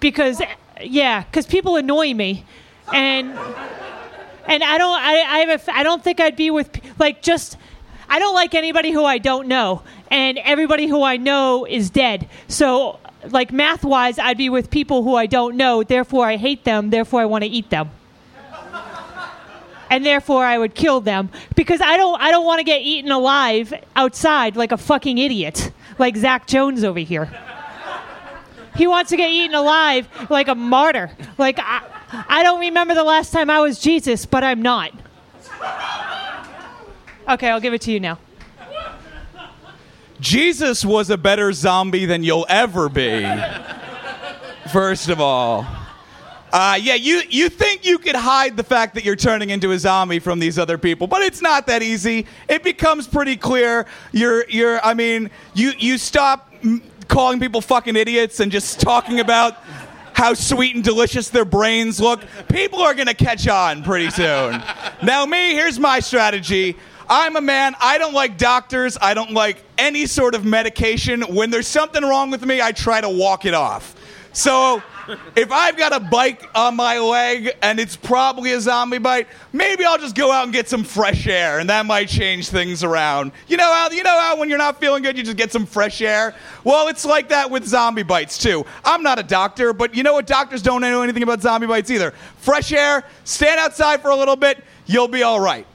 [0.00, 0.40] Because,
[0.80, 2.44] yeah, because people annoy me,
[2.92, 3.36] and
[4.46, 7.56] and I don't, I, I have, a I don't think I'd be with like just.
[8.06, 12.28] I don't like anybody who I don't know, and everybody who I know is dead.
[12.48, 15.82] So, like math wise, I'd be with people who I don't know.
[15.82, 16.90] Therefore, I hate them.
[16.90, 17.90] Therefore, I want to eat them
[19.90, 23.12] and therefore I would kill them because I don't I don't want to get eaten
[23.12, 27.30] alive outside like a fucking idiot like Zach Jones over here.
[28.76, 31.10] He wants to get eaten alive like a martyr.
[31.38, 31.82] Like I,
[32.28, 34.92] I don't remember the last time I was Jesus, but I'm not.
[37.28, 38.18] Okay, I'll give it to you now.
[40.20, 43.26] Jesus was a better zombie than you'll ever be.
[44.72, 45.66] First of all.
[46.52, 49.78] Uh, yeah, you, you think you could hide the fact that you're turning into a
[49.78, 52.26] zombie from these other people, but it's not that easy.
[52.48, 53.86] It becomes pretty clear.
[54.12, 59.18] You're, you're, I mean, you, you stop mm, calling people fucking idiots and just talking
[59.18, 59.56] about
[60.14, 62.22] how sweet and delicious their brains look.
[62.48, 64.62] People are going to catch on pretty soon.
[65.02, 66.76] now, me, here's my strategy.
[67.08, 67.74] I'm a man.
[67.80, 68.96] I don't like doctors.
[69.00, 71.22] I don't like any sort of medication.
[71.22, 73.94] When there's something wrong with me, I try to walk it off.
[74.32, 74.82] So
[75.36, 79.84] if I've got a bite on my leg and it's probably a zombie bite, maybe
[79.84, 83.32] I'll just go out and get some fresh air, and that might change things around.
[83.48, 85.66] You know how you know how when you're not feeling good, you just get some
[85.66, 86.34] fresh air.
[86.62, 88.64] Well, it's like that with zombie bites too.
[88.84, 90.26] I'm not a doctor, but you know what?
[90.26, 92.12] Doctors don't know anything about zombie bites either.
[92.38, 93.04] Fresh air.
[93.24, 94.62] Stand outside for a little bit.
[94.86, 95.66] You'll be all right.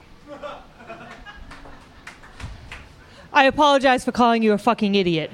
[3.32, 5.30] I apologize for calling you a fucking idiot.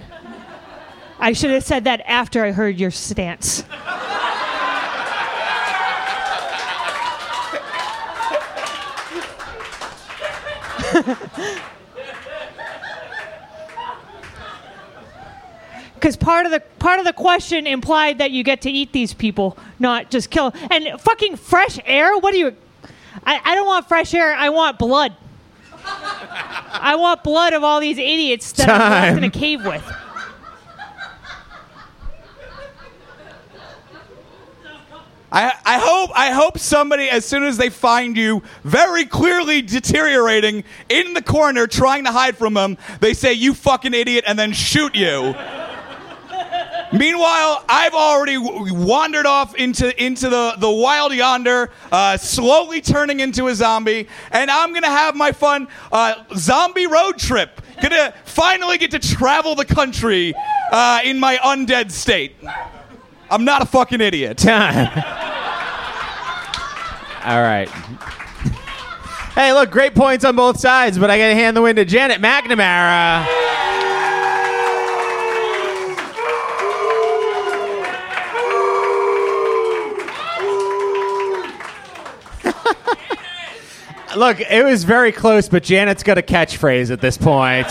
[1.18, 3.64] I should have said that after I heard your stance.
[16.06, 19.12] Because part of the part of the question implied that you get to eat these
[19.12, 20.52] people, not just kill.
[20.70, 22.16] And fucking fresh air.
[22.18, 22.56] What do you?
[23.24, 24.32] I, I don't want fresh air.
[24.32, 25.16] I want blood.
[25.84, 29.82] I want blood of all these idiots that I'm locked in a cave with.
[35.32, 40.62] I, I hope I hope somebody as soon as they find you very clearly deteriorating
[40.88, 44.52] in the corner trying to hide from them, they say you fucking idiot and then
[44.52, 45.34] shoot you.
[46.92, 53.48] Meanwhile, I've already wandered off into into the the wild yonder, uh, slowly turning into
[53.48, 57.60] a zombie, and I'm gonna have my fun uh, zombie road trip.
[57.82, 60.34] Gonna finally get to travel the country
[60.70, 62.36] uh, in my undead state.
[63.30, 64.38] I'm not a fucking idiot.
[64.38, 64.86] Time.
[67.24, 67.68] All right.
[69.34, 71.84] Hey, look, great points on both sides, but I got to hand the win to
[71.84, 73.26] Janet McNamara.
[84.16, 87.68] Look, it was very close, but Janet's got a catchphrase at this point.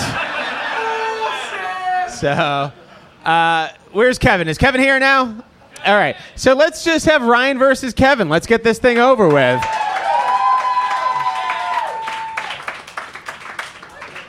[2.11, 2.71] So,
[3.25, 4.47] uh, where's Kevin?
[4.47, 5.43] Is Kevin here now?
[5.85, 6.15] All right.
[6.35, 8.29] So let's just have Ryan versus Kevin.
[8.29, 9.63] Let's get this thing over with.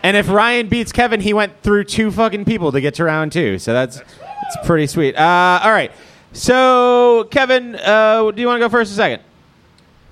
[0.02, 3.32] And if Ryan beats Kevin, he went through two fucking people to get to round
[3.32, 3.58] two.
[3.58, 5.16] So that's it's pretty sweet.
[5.16, 5.90] Uh, all right.
[6.32, 9.22] So Kevin, uh, do you want to go first or second?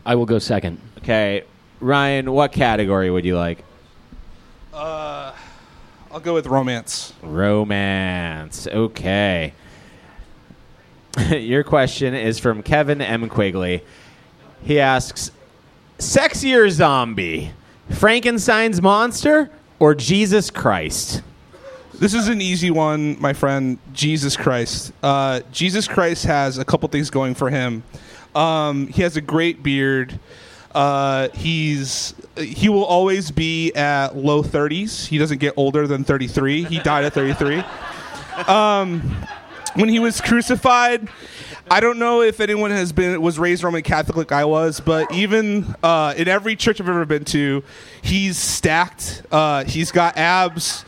[0.05, 0.81] I will go second.
[0.99, 1.45] Okay.
[1.81, 3.63] Ryan, what category would you like?
[4.73, 5.33] Uh,
[6.15, 7.13] I'll go with romance.
[7.23, 8.69] Romance.
[8.69, 9.53] Okay.
[11.33, 13.29] Your question is from Kevin M.
[13.29, 13.83] Quigley.
[14.63, 15.33] He asks
[15.99, 17.51] Sexier zombie,
[17.91, 19.51] Frankenstein's monster,
[19.81, 21.21] or Jesus Christ?
[21.95, 23.79] This is an easy one, my friend.
[23.93, 24.93] Jesus Christ.
[25.03, 27.83] Uh, Jesus Christ has a couple things going for him.
[28.37, 30.21] Um, he has a great beard.
[30.75, 35.07] Uh, he's he will always be at low 30s.
[35.07, 36.65] He doesn't get older than 33.
[36.65, 37.63] He died at 33.
[38.49, 39.01] Um,
[39.75, 41.09] when he was crucified,
[41.71, 45.11] I don't know if anyone has been was raised Roman Catholic like I was, but
[45.13, 47.63] even uh, in every church I've ever been to,
[48.03, 49.23] he's stacked.
[49.31, 50.85] Uh, he's got abs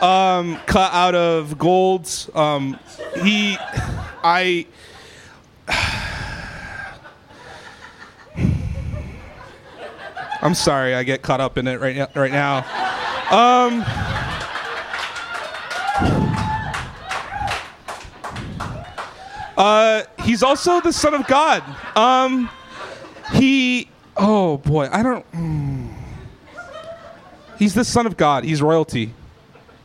[0.00, 2.08] um, cut out of gold.
[2.34, 2.78] Um,
[3.22, 3.56] he,
[4.22, 4.66] I.
[10.44, 12.08] I'm sorry, I get caught up in it right now.
[12.14, 12.58] Right now.
[13.30, 13.82] Um,
[19.56, 21.62] uh, he's also the son of God.
[21.96, 22.50] Um,
[23.32, 23.88] he.
[24.16, 25.28] Oh boy, I don't.
[25.32, 25.94] mm.
[27.58, 28.44] He's the son of God.
[28.44, 29.14] He's royalty.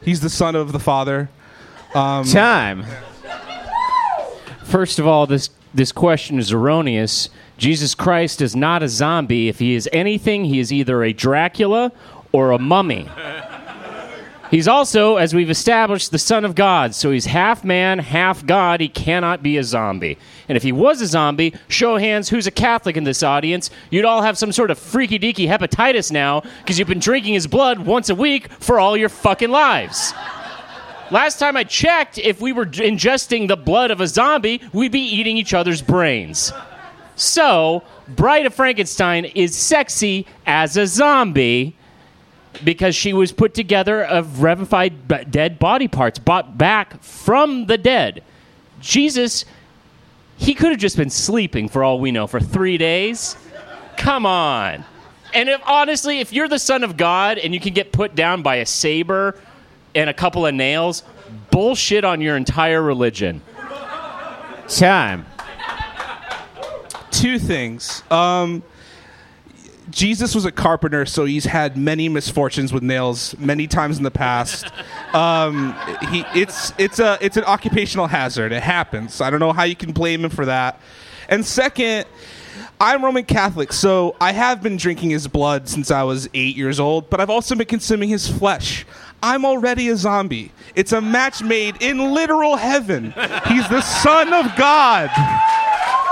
[0.02, 1.30] He's the son of the Father.
[1.96, 2.86] Um, Time.
[4.66, 7.30] First of all, this this question is erroneous.
[7.58, 9.50] Jesus Christ is not a zombie.
[9.50, 11.92] If he is anything, he is either a Dracula
[12.32, 13.08] or a mummy.
[14.50, 16.96] He's also, as we've established, the Son of God.
[16.96, 18.82] So he's half man, half God.
[18.82, 20.18] He cannot be a zombie.
[20.48, 23.70] And if he was a zombie, show hands who's a Catholic in this audience.
[23.92, 27.46] You'd all have some sort of freaky deaky hepatitis now because you've been drinking his
[27.46, 30.14] blood once a week for all your fucking lives.
[31.12, 35.00] Last time I checked, if we were ingesting the blood of a zombie, we'd be
[35.00, 36.54] eating each other's brains.
[37.16, 41.76] So, Bride of Frankenstein is sexy as a zombie
[42.64, 47.78] because she was put together of revivified b- dead body parts brought back from the
[47.78, 48.24] dead.
[48.80, 49.46] Jesus,
[50.38, 53.36] he could have just been sleeping for all we know for three days.
[53.98, 54.86] Come on.
[55.34, 58.42] And if honestly, if you're the son of God and you can get put down
[58.42, 59.40] by a saber
[59.96, 61.04] and a couple of nails,
[61.52, 63.42] bullshit on your entire religion.
[64.68, 65.26] Time.
[67.12, 68.04] Two things.
[68.12, 68.64] Um,
[69.90, 74.12] Jesus was a carpenter, so he's had many misfortunes with nails many times in the
[74.12, 74.68] past.
[75.14, 75.76] Um,
[76.12, 78.52] he, it's it's a it's an occupational hazard.
[78.52, 79.22] It happens.
[79.22, 80.80] I don't know how you can blame him for that.
[81.28, 82.06] And second,
[82.80, 86.80] I'm Roman Catholic, so I have been drinking his blood since I was eight years
[86.80, 88.86] old, but I've also been consuming his flesh.
[89.22, 90.52] I'm already a zombie.
[90.76, 93.14] It's a match made in literal heaven.
[93.48, 95.10] He's the Son of God.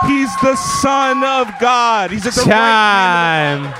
[0.05, 2.11] He's the Son of God.
[2.11, 3.73] He's at the right Time.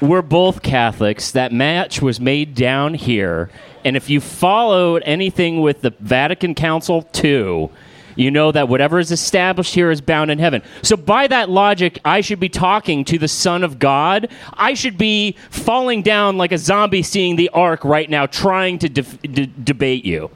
[0.00, 1.30] We're both Catholics.
[1.30, 3.50] That match was made down here.
[3.84, 7.70] And if you followed anything with the Vatican Council II,
[8.16, 10.62] you know that whatever is established here is bound in heaven.
[10.82, 14.28] So, by that logic, I should be talking to the Son of God.
[14.54, 18.88] I should be falling down like a zombie seeing the ark right now, trying to
[18.88, 20.30] def- d- debate you.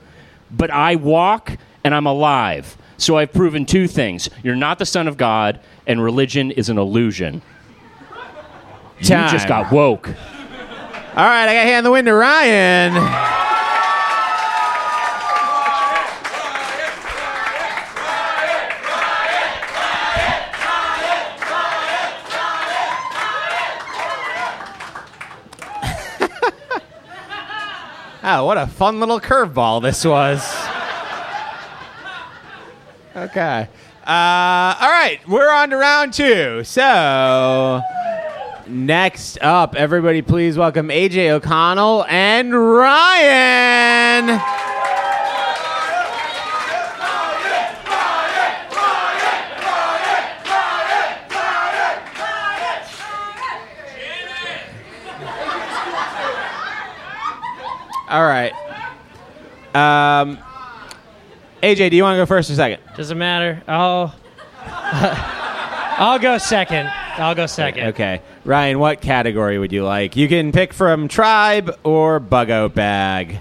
[0.50, 2.76] But I walk and I'm alive.
[2.96, 6.78] So, I've proven two things you're not the Son of God, and religion is an
[6.78, 7.42] illusion.
[8.98, 10.08] You just got woke.
[10.08, 13.44] All right, I got to hand in the wind to Ryan.
[28.28, 30.42] Oh, what a fun little curveball this was.
[33.14, 33.68] Okay.
[34.04, 36.64] Uh, all right, we're on to round two.
[36.64, 37.82] So,
[38.66, 44.40] next up, everybody, please welcome AJ O'Connell and Ryan.
[58.08, 58.52] All right.
[59.74, 60.38] Um,
[61.66, 62.80] AJ, do you want to go first or second?
[62.96, 63.60] Doesn't matter.
[63.66, 64.14] I'll
[65.98, 66.86] I'll go second.
[67.16, 67.88] I'll go second.
[67.88, 68.20] Okay.
[68.44, 70.14] Ryan, what category would you like?
[70.14, 73.40] You can pick from tribe or bug out bag.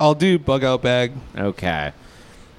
[0.00, 1.12] I'll do bug out bag.
[1.38, 1.92] Okay.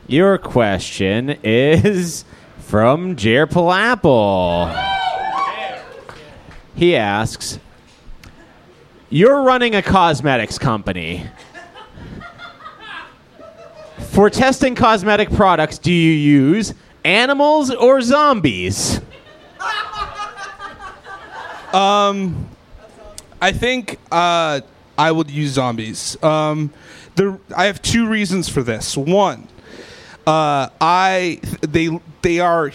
[0.08, 2.24] Your question is
[2.60, 4.72] from Jer Palapple.
[6.76, 7.60] He asks
[9.10, 11.26] You're running a cosmetics company.
[14.00, 16.74] For testing cosmetic products, do you use
[17.04, 19.02] animals or zombies?
[21.74, 22.48] Um,
[23.42, 24.62] I think uh,
[24.98, 26.22] I would use zombies.
[26.24, 26.72] Um,
[27.16, 28.96] the I have two reasons for this.
[28.96, 29.48] One,
[30.26, 32.72] uh, I they they are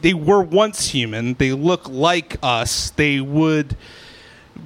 [0.00, 1.34] they were once human.
[1.34, 2.90] They look like us.
[2.90, 3.76] They would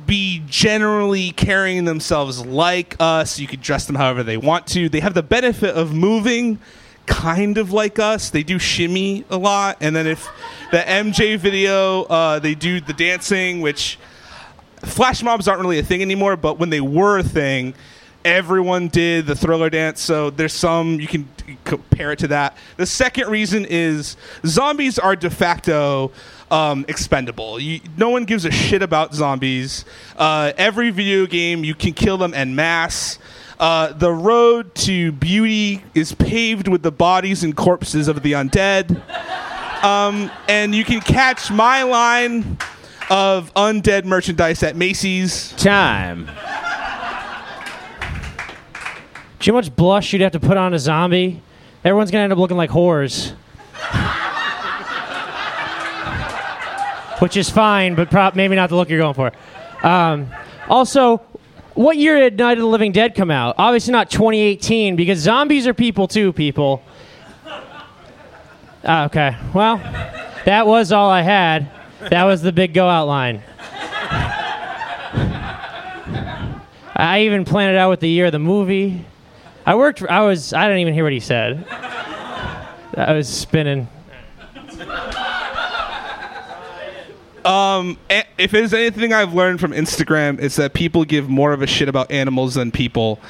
[0.07, 3.39] be generally carrying themselves like us.
[3.39, 4.89] You could dress them however they want to.
[4.89, 6.59] They have the benefit of moving
[7.07, 8.31] kind of like us.
[8.31, 9.79] They do shimmy a lot.
[9.81, 10.29] And then if
[10.71, 13.99] the MJ video, uh, they do the dancing, which
[14.81, 17.75] flash mobs aren't really a thing anymore, but when they were a thing,
[18.25, 20.01] everyone did the thriller dance.
[20.01, 21.29] So there's some you can
[21.65, 22.57] compare it to that.
[22.77, 26.11] The second reason is zombies are de facto
[26.51, 27.59] um, expendable.
[27.61, 29.85] You, no one gives a shit about zombies.
[30.17, 33.19] Uh, every video game you can kill them en masse.
[33.59, 39.03] Uh, the road to beauty is paved with the bodies and corpses of the undead.
[39.83, 42.59] Um, and you can catch my line
[43.09, 45.53] of undead merchandise at Macy's.
[45.53, 46.29] Time.
[49.47, 51.41] Know how much blush you'd have to put on a zombie?
[51.85, 53.33] Everyone's gonna end up looking like whores.
[57.19, 59.33] Which is fine, but maybe not the look you're going for.
[59.83, 60.29] Um,
[60.69, 61.19] also,
[61.75, 63.55] what year did Night of the Living Dead come out?
[63.59, 66.83] Obviously not 2018, because zombies are people too, people.
[68.85, 69.79] Ah, okay, well,
[70.45, 71.71] that was all I had.
[72.11, 73.43] That was the big go out line.
[76.99, 79.05] I even planned it out with the year of the movie.
[79.67, 80.03] I worked.
[80.03, 80.53] I was.
[80.53, 81.67] I didn't even hear what he said.
[81.69, 83.89] I was spinning.
[87.47, 87.97] Um,
[88.39, 91.89] if there's anything I've learned from Instagram, it's that people give more of a shit
[91.89, 93.21] about animals than people.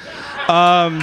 [0.48, 1.02] Um,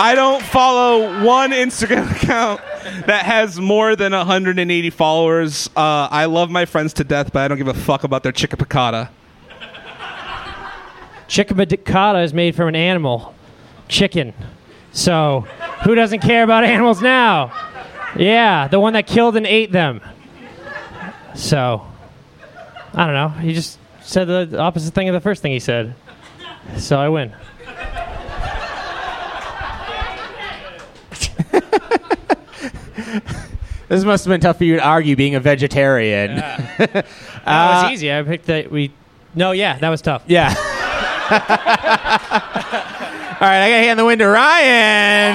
[0.00, 2.60] I don't follow one Instagram account
[3.06, 5.68] that has more than 180 followers.
[5.76, 8.32] Uh, I love my friends to death, but I don't give a fuck about their
[8.32, 9.10] chicka piccata.
[11.26, 13.34] Chicken piccata is made from an animal,
[13.88, 14.32] chicken.
[14.92, 15.46] So,
[15.84, 17.52] Who doesn't care about animals now?
[18.16, 20.00] Yeah, the one that killed and ate them.
[21.38, 21.86] So,
[22.94, 23.28] I don't know.
[23.28, 25.94] He just said the opposite thing of the first thing he said.
[26.78, 27.32] So I win.
[33.88, 36.36] This must have been tough for you to argue being a vegetarian.
[36.78, 37.06] That
[37.46, 38.12] Uh, was easy.
[38.12, 38.90] I picked that we.
[39.34, 40.22] No, yeah, that was tough.
[40.26, 40.48] Yeah.
[41.30, 41.36] All
[43.40, 45.34] right, I gotta hand the win to Ryan.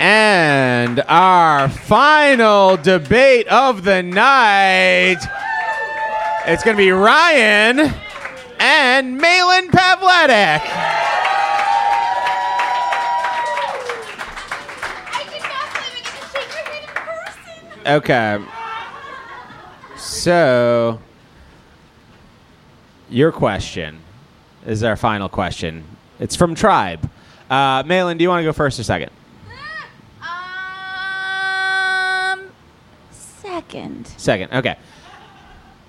[0.00, 5.18] And our final debate of the night.
[6.46, 7.92] It's gonna be Ryan
[8.58, 10.62] and Malin Pavletic.
[17.86, 18.42] Okay.
[19.98, 20.98] So,
[23.10, 23.98] your question
[24.66, 25.84] is our final question.
[26.18, 27.10] It's from Tribe.
[27.50, 29.10] Uh, Malin, do you want to go first or second?
[33.70, 34.06] Second.
[34.16, 34.52] Second.
[34.52, 34.76] Okay.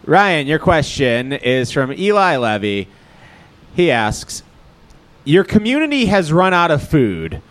[0.05, 2.87] Ryan, your question is from Eli Levy.
[3.75, 4.43] He asks
[5.23, 7.41] Your community has run out of food.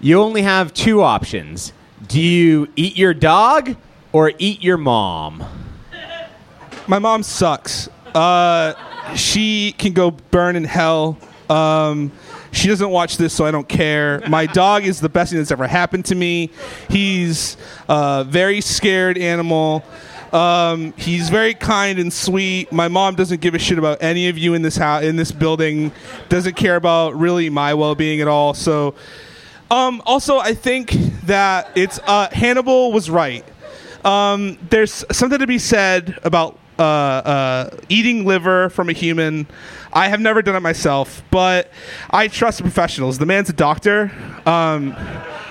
[0.00, 1.72] You only have two options.
[2.06, 3.76] Do you eat your dog
[4.12, 5.44] or eat your mom?
[6.86, 7.88] My mom sucks.
[8.14, 8.74] Uh,
[9.14, 11.18] she can go burn in hell.
[11.48, 12.12] Um,
[12.56, 14.22] she doesn't watch this, so I don't care.
[14.28, 16.50] My dog is the best thing that's ever happened to me.
[16.88, 17.56] He's
[17.88, 19.84] a very scared animal.
[20.32, 22.72] Um, he's very kind and sweet.
[22.72, 25.32] My mom doesn't give a shit about any of you in this house, in this
[25.32, 25.92] building.
[26.28, 28.54] Doesn't care about really my well-being at all.
[28.54, 28.94] So,
[29.70, 30.92] um, also, I think
[31.24, 33.44] that it's uh, Hannibal was right.
[34.04, 39.46] Um, there's something to be said about uh, uh, eating liver from a human.
[39.96, 41.70] I have never done it myself, but
[42.10, 43.16] I trust professionals.
[43.16, 44.12] The man's a doctor.
[44.44, 44.94] Um,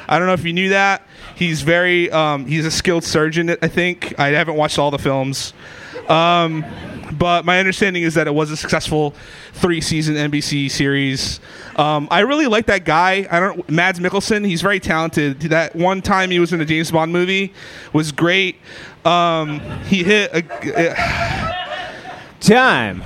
[0.07, 1.01] I don't know if you knew that.
[1.35, 3.49] He's very um, he's a skilled surgeon.
[3.49, 5.55] I think I haven't watched all the films.
[6.07, 6.63] Um,
[7.13, 9.15] but my understanding is that it was a successful
[9.53, 11.39] three season NBC series.
[11.75, 13.27] Um, I really like that guy.
[13.31, 14.45] I don't Mads Mikkelsen.
[14.45, 15.39] He's very talented.
[15.41, 17.51] That one time he was in a James Bond movie
[17.93, 18.57] was great.
[19.05, 21.51] Um, he hit a.
[22.41, 23.03] Time.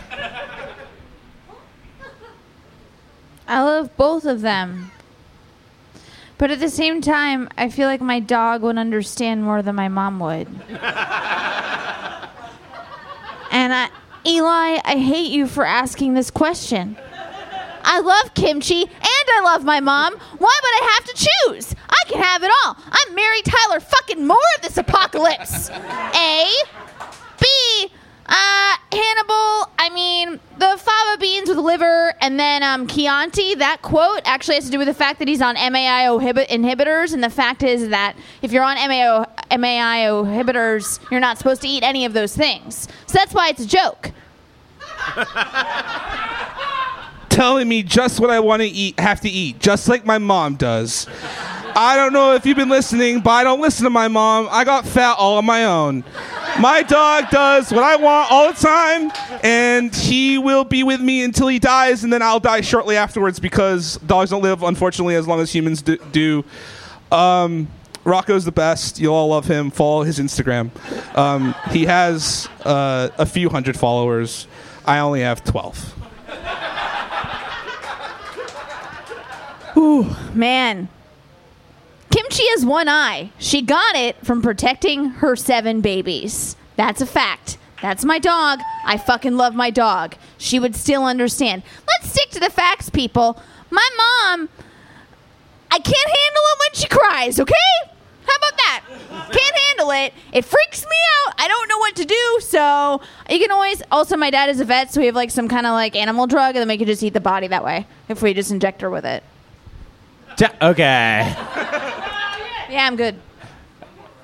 [3.49, 4.91] I love both of them.
[6.37, 9.87] But at the same time, I feel like my dog would understand Moore than my
[9.89, 10.47] mom would.
[10.47, 10.59] and
[13.73, 13.89] I,
[14.25, 16.95] Eli, I hate you for asking this question.
[17.83, 20.13] I love kimchi and I love my mom.
[20.15, 21.73] Why would I have to choose?
[21.89, 22.77] I can have it all.
[22.85, 25.71] I'm Mary Tyler fucking more of this apocalypse.
[25.71, 26.47] A.
[27.39, 27.47] B.
[28.27, 34.21] Uh, Hannibal, I mean, the fava beans with liver, and then um, Chianti, that quote
[34.25, 37.61] actually has to do with the fact that he's on MAOI inhibitors, and the fact
[37.61, 42.13] is that if you're on MAO, MAOI inhibitors, you're not supposed to eat any of
[42.13, 42.87] those things.
[43.05, 44.11] So that's why it's a joke.
[47.29, 50.55] telling me just what I want to eat, have to eat, just like my mom
[50.55, 51.07] does.
[51.75, 54.49] I don't know if you've been listening, but I don't listen to my mom.
[54.51, 56.03] I got fat all on my own.
[56.59, 59.11] My dog does what I want all the time,
[59.43, 63.39] and he will be with me until he dies, and then I'll die shortly afterwards
[63.39, 66.43] because dogs don't live, unfortunately, as long as humans do.
[67.13, 67.69] Um,
[68.03, 68.99] Rocco's the best.
[68.99, 69.71] You'll all love him.
[69.71, 70.71] Follow his Instagram.
[71.17, 74.45] Um, he has uh, a few hundred followers.
[74.85, 75.95] I only have 12.
[79.77, 80.89] Ooh, man.
[82.11, 83.31] Kimchi has one eye.
[83.37, 86.55] She got it from protecting her seven babies.
[86.75, 87.57] That's a fact.
[87.81, 88.59] That's my dog.
[88.85, 90.15] I fucking love my dog.
[90.37, 91.63] She would still understand.
[91.87, 93.41] Let's stick to the facts, people.
[93.69, 94.49] My mom,
[95.71, 97.53] I can't handle it when she cries, okay?
[98.25, 98.83] How about that?
[99.31, 100.13] Can't handle it.
[100.33, 101.35] It freaks me out.
[101.37, 102.39] I don't know what to do.
[102.41, 103.81] So you can always.
[103.91, 106.27] Also, my dad is a vet, so we have like some kind of like animal
[106.27, 108.81] drug, and then we can just eat the body that way if we just inject
[108.81, 109.23] her with it.
[110.61, 111.35] Okay.
[112.69, 113.19] Yeah, I'm good.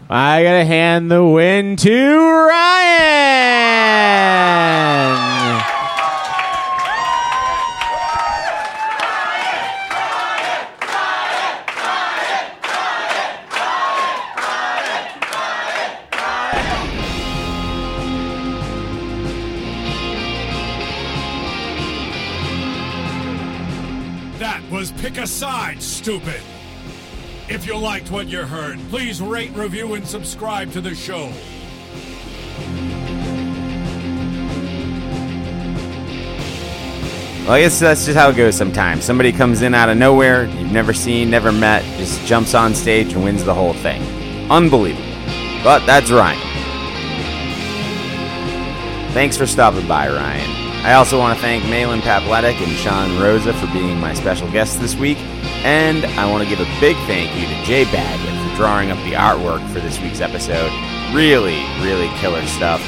[0.08, 2.76] I gotta hand the win to Ryan.
[24.38, 26.42] That was Pick a Side, stupid.
[27.48, 31.32] If you liked what you heard, please rate, review, and subscribe to the show.
[37.44, 39.04] Well, I guess that's just how it goes sometimes.
[39.04, 43.14] Somebody comes in out of nowhere, you've never seen, never met, just jumps on stage
[43.14, 44.02] and wins the whole thing.
[44.50, 45.06] Unbelievable.
[45.64, 46.40] But that's Ryan.
[49.14, 50.50] Thanks for stopping by, Ryan.
[50.84, 54.78] I also want to thank Malin Pavletic and Sean Rosa for being my special guests
[54.78, 55.20] this week.
[55.66, 59.00] And I want to give a big thank you to Jay Baggett for drawing up
[59.00, 60.72] the artwork for this week's episode.
[61.12, 62.80] Really, really killer stuff.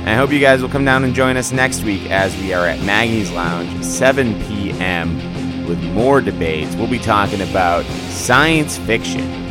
[0.00, 2.54] And I hope you guys will come down and join us next week as we
[2.54, 6.74] are at Maggie's Lounge, 7 p.m., with more debates.
[6.76, 9.44] We'll be talking about science fiction.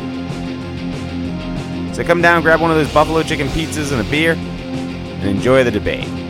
[1.94, 5.62] So come down, grab one of those buffalo chicken pizzas and a beer, and enjoy
[5.62, 6.25] the debate.